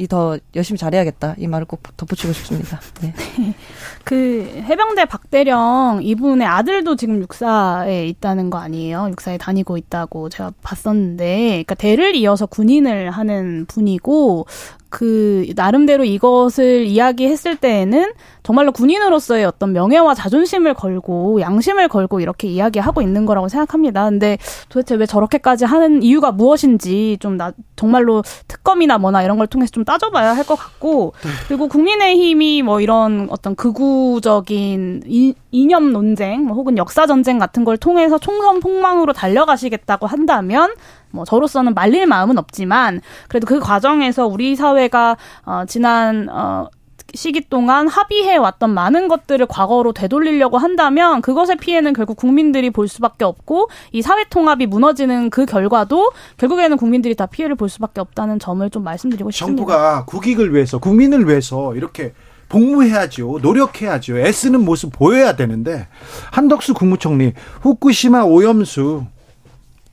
[0.00, 2.80] 이더 열심히 잘해야겠다 이 말을 꼭 덧붙이고 싶습니다.
[3.02, 3.12] 네.
[4.04, 9.08] 그 해병대 박대령 이분의 아들도 지금 육사에 있다는 거 아니에요?
[9.10, 14.46] 육사에 다니고 있다고 제가 봤었는데, 그러니까 대를 이어서 군인을 하는 분이고
[14.90, 18.12] 그 나름대로 이것을 이야기했을 때에는
[18.42, 24.10] 정말로 군인으로서의 어떤 명예와 자존심을 걸고 양심을 걸고 이렇게 이야기하고 있는 거라고 생각합니다.
[24.10, 24.36] 근데
[24.68, 29.84] 도대체 왜 저렇게까지 하는 이유가 무엇인지 좀 나, 정말로 특검이나 뭐나 이런 걸 통해서 좀
[29.84, 31.12] 따져봐야 할 것 같고
[31.46, 37.76] 그리고 국민의힘이 뭐 이런 어떤 극우적인 이, 이념 논쟁 뭐 혹은 역사 전쟁 같은 걸
[37.76, 40.74] 통해서 총선 폭망으로 달려가시겠다고 한다면
[41.12, 46.68] 뭐 저로서는 말릴 마음은 없지만 그래도 그 과정에서 우리 사회가 어 지난 어
[47.14, 53.24] 시기 동안 합의해 왔던 많은 것들을 과거로 되돌리려고 한다면 그것의 피해는 결국 국민들이 볼 수밖에
[53.24, 58.68] 없고 이 사회 통합이 무너지는 그 결과도 결국에는 국민들이 다 피해를 볼 수밖에 없다는 점을
[58.70, 59.56] 좀 말씀드리고 싶습니다.
[59.56, 62.12] 정부가 국익을 위해서 국민을 위해서 이렇게
[62.48, 63.38] 복무해야죠.
[63.42, 64.18] 노력해야죠.
[64.18, 65.86] 애쓰는 모습 보여야 되는데
[66.32, 67.32] 한덕수 국무총리
[67.62, 69.06] 후쿠시마 오염수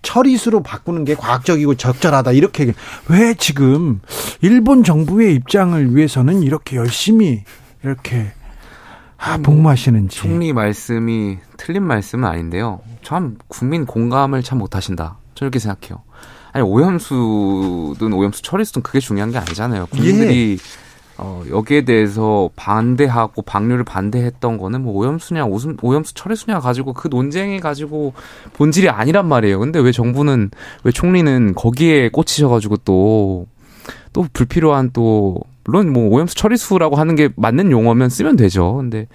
[0.01, 2.73] 처리수로 바꾸는 게 과학적이고 적절하다 이렇게
[3.09, 3.99] 왜 지금
[4.41, 7.43] 일본 정부의 입장을 위해서는 이렇게 열심히
[7.83, 8.31] 이렇게
[9.17, 12.81] 아, 복무하시는지 총리 말씀이 틀린 말씀은 아닌데요.
[13.03, 15.17] 참 국민 공감을 참 못하신다.
[15.33, 16.03] 저렇게 생각해요.
[16.53, 19.87] 아니 오염수든 오염수 처리수든 그게 중요한 게 아니잖아요.
[19.87, 20.86] 국민들이 예.
[21.19, 27.59] 어, 여기에 대해서 반대하고 방류를 반대했던 거는 뭐 오염수냐 오염, 오염수 처리수냐 가지고 그 논쟁이
[27.59, 28.13] 가지고
[28.53, 29.59] 본질이 아니란 말이에요.
[29.59, 30.51] 근데 왜 정부는
[30.83, 38.09] 왜 총리는 거기에 꽂히셔가지고 또또 불필요한 또 물론 뭐 오염수 처리수라고 하는 게 맞는 용어면
[38.09, 38.75] 쓰면 되죠.
[38.75, 39.07] 근데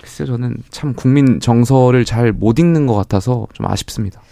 [0.00, 4.22] 글쎄 저는 참 국민 정서를 잘 못 읽는 것 같아서 좀 아쉽습니다.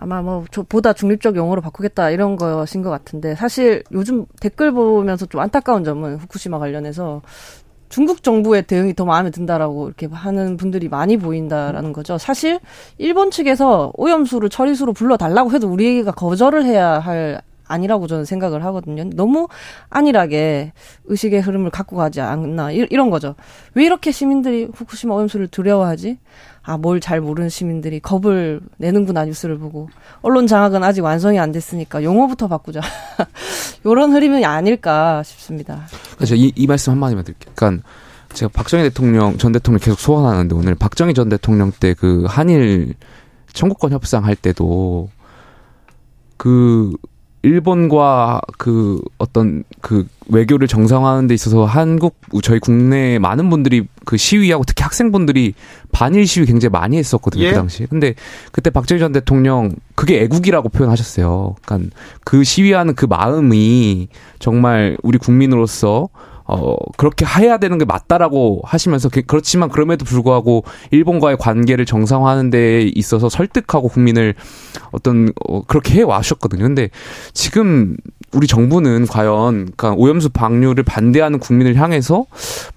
[0.00, 5.26] 아마 뭐 저 보다 중립적 용어로 바꾸겠다 이런 것인 것 같은데 사실 요즘 댓글 보면서
[5.26, 7.20] 좀 안타까운 점은 후쿠시마 관련해서
[7.90, 12.18] 중국 정부의 대응이 더 마음에 든다라고 이렇게 하는 분들이 많이 보인다라는 거죠.
[12.18, 12.60] 사실
[12.98, 19.04] 일본 측에서 오염수를 처리수로 불러달라고 해도 우리가 거절을 해야 할 아니라고 저는 생각을 하거든요.
[19.14, 19.48] 너무
[19.90, 20.72] 안일하게
[21.04, 23.34] 의식의 흐름을 갖고 가지 않나 이런 거죠.
[23.74, 26.18] 왜 이렇게 시민들이 후쿠시마 오염수를 두려워하지?
[26.70, 29.88] 아, 뭘 잘 모르는 시민들이 겁을 내는구나 뉴스를 보고
[30.22, 32.80] 언론 장악은 아직 완성이 안 됐으니까 용어부터 바꾸자.
[33.84, 35.86] 요런 흐름이 아닐까 싶습니다.
[36.16, 36.36] 그렇죠.
[36.36, 37.52] 이, 이 말씀 한마디만 드릴게요.
[37.56, 37.82] 그러니까
[38.34, 42.94] 제가 박정희 대통령 전 대통령 계속 소환하는데 오늘 박정희 전 대통령 때 그 한일
[43.52, 45.08] 청구권 협상 할 때도
[46.36, 46.92] 그
[47.42, 54.64] 일본과 그 어떤 그 외교를 정상화하는 데 있어서 한국 저희 국내 많은 분들이 그 시위하고
[54.64, 55.54] 특히 학생분들이
[55.92, 57.50] 반일 시위 굉장히 많이 했었거든요 그 예?
[57.50, 57.86] 그 당시에.
[57.86, 58.14] 근데
[58.52, 61.56] 그때 박정희 전 대통령 그게 애국이라고 표현하셨어요.
[61.64, 61.90] 그러니까
[62.24, 64.08] 그 시위하는 그 마음이
[64.38, 66.08] 정말 우리 국민으로서
[66.52, 73.28] 어, 그렇게 해야 되는 게 맞다라고 하시면서, 그렇지만 그럼에도 불구하고 일본과의 관계를 정상화하는 데 있어서
[73.28, 74.34] 설득하고 국민을
[74.90, 76.64] 어떤, 어, 그렇게 해 와셨거든요.
[76.64, 76.90] 근데
[77.34, 77.96] 지금
[78.32, 82.26] 우리 정부는 과연, 그러니까 오염수 방류를 반대하는 국민을 향해서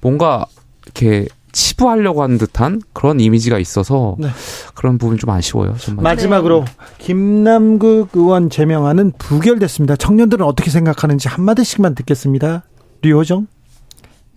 [0.02, 0.46] 뭔가
[0.86, 4.30] 이렇게 치부하려고 하는 듯한 그런 이미지가 있어서 네.
[4.74, 5.76] 그런 부분이 좀 아쉬워요.
[5.78, 6.04] 정말.
[6.04, 6.72] 마지막으로 네.
[6.98, 9.96] 김남국 의원 제명안은 부결됐습니다.
[9.96, 12.64] 청년들은 어떻게 생각하는지 한마디씩만 듣겠습니다.
[13.04, 13.48] 류호정.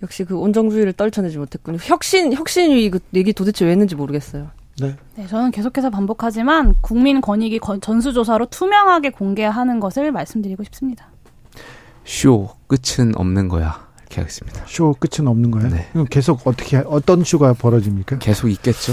[0.02, 1.78] 역시 그 온정주의를 떨쳐내지 못했군요.
[1.80, 4.48] 혁신 혁신주의 그 얘기 도대체 왜 했는지 모르겠어요.
[4.78, 4.94] 네.
[5.14, 11.08] 네, 저는 계속해서 반복하지만 국민 권익위 전수조사로 투명하게 공개하는 것을 말씀드리고 싶습니다.
[12.04, 13.86] 쇼 끝은 없는 거야.
[14.00, 14.62] 이렇게 하겠습니다.
[14.66, 15.68] 쇼 끝은 없는 거예요?
[15.70, 15.86] 네.
[16.10, 18.18] 계속 어떻게 어떤 쇼가 벌어집니까?
[18.18, 18.92] 계속 있겠죠.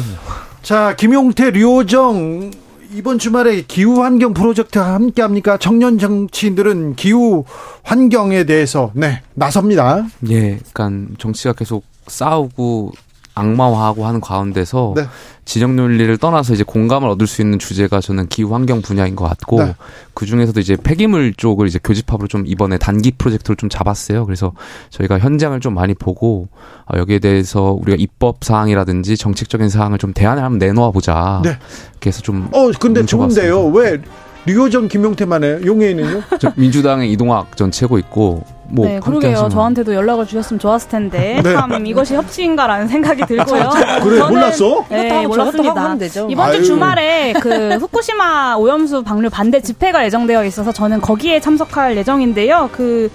[0.62, 2.52] 자, 김용태, 류호정
[2.94, 5.58] 이번 주말에 기후 환경 프로젝트 함께 합니까?
[5.58, 7.44] 청년 정치인들은 기후
[7.84, 10.06] 환경에 대해서 네, 나섭니다.
[10.30, 12.94] 예, 그러니까 정치가 계속 싸우고
[13.36, 15.06] 악마화하고 하는 가운데서 네.
[15.46, 19.64] 지적 논리를 떠나서 이제 공감을 얻을 수 있는 주제가 저는 기후 환경 분야인 것 같고
[19.64, 19.76] 네.
[20.14, 24.26] 그 중에서도 이제 폐기물 쪽을 이제 교집합으로 좀 이번에 단기 프로젝트로 좀 잡았어요.
[24.26, 24.54] 그래서
[24.90, 26.48] 저희가 현장을 좀 많이 보고
[26.86, 31.42] 어, 여기에 대해서 우리가 입법 사항이라든지 정책적인 사항을 좀 대안을 한번 내놓아 보자.
[31.44, 31.58] 네.
[32.00, 33.66] 그래서 좀 어, 근데 좋은데요.
[33.68, 34.00] 왜
[34.46, 35.60] 류호정 김용태만 해요?
[35.66, 36.22] 용해인은요?
[36.56, 39.50] 민주당의 이동학 전 최고 있고 뭐 네, 그러게요.
[39.50, 41.54] 저한테도 연락을 주셨으면 좋았을 텐데 네.
[41.54, 43.70] 참 이것이 협치인가라는 생각이 들고요.
[44.04, 44.86] 그래 저는, 몰랐어?
[44.90, 45.96] 네, 몰랐습니다.
[46.30, 46.64] 이번 주 아유.
[46.64, 52.70] 주말에 그 후쿠시마 오염수 방류 반대 집회가 예정되어 있어서 저는 거기에 참석할 예정인데요.
[52.72, 53.12] 그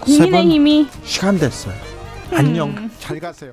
[0.00, 1.74] 국민의힘이 시간 됐어요.
[2.34, 2.68] 안녕.
[2.70, 2.90] 음.
[2.98, 3.52] 잘 가세요.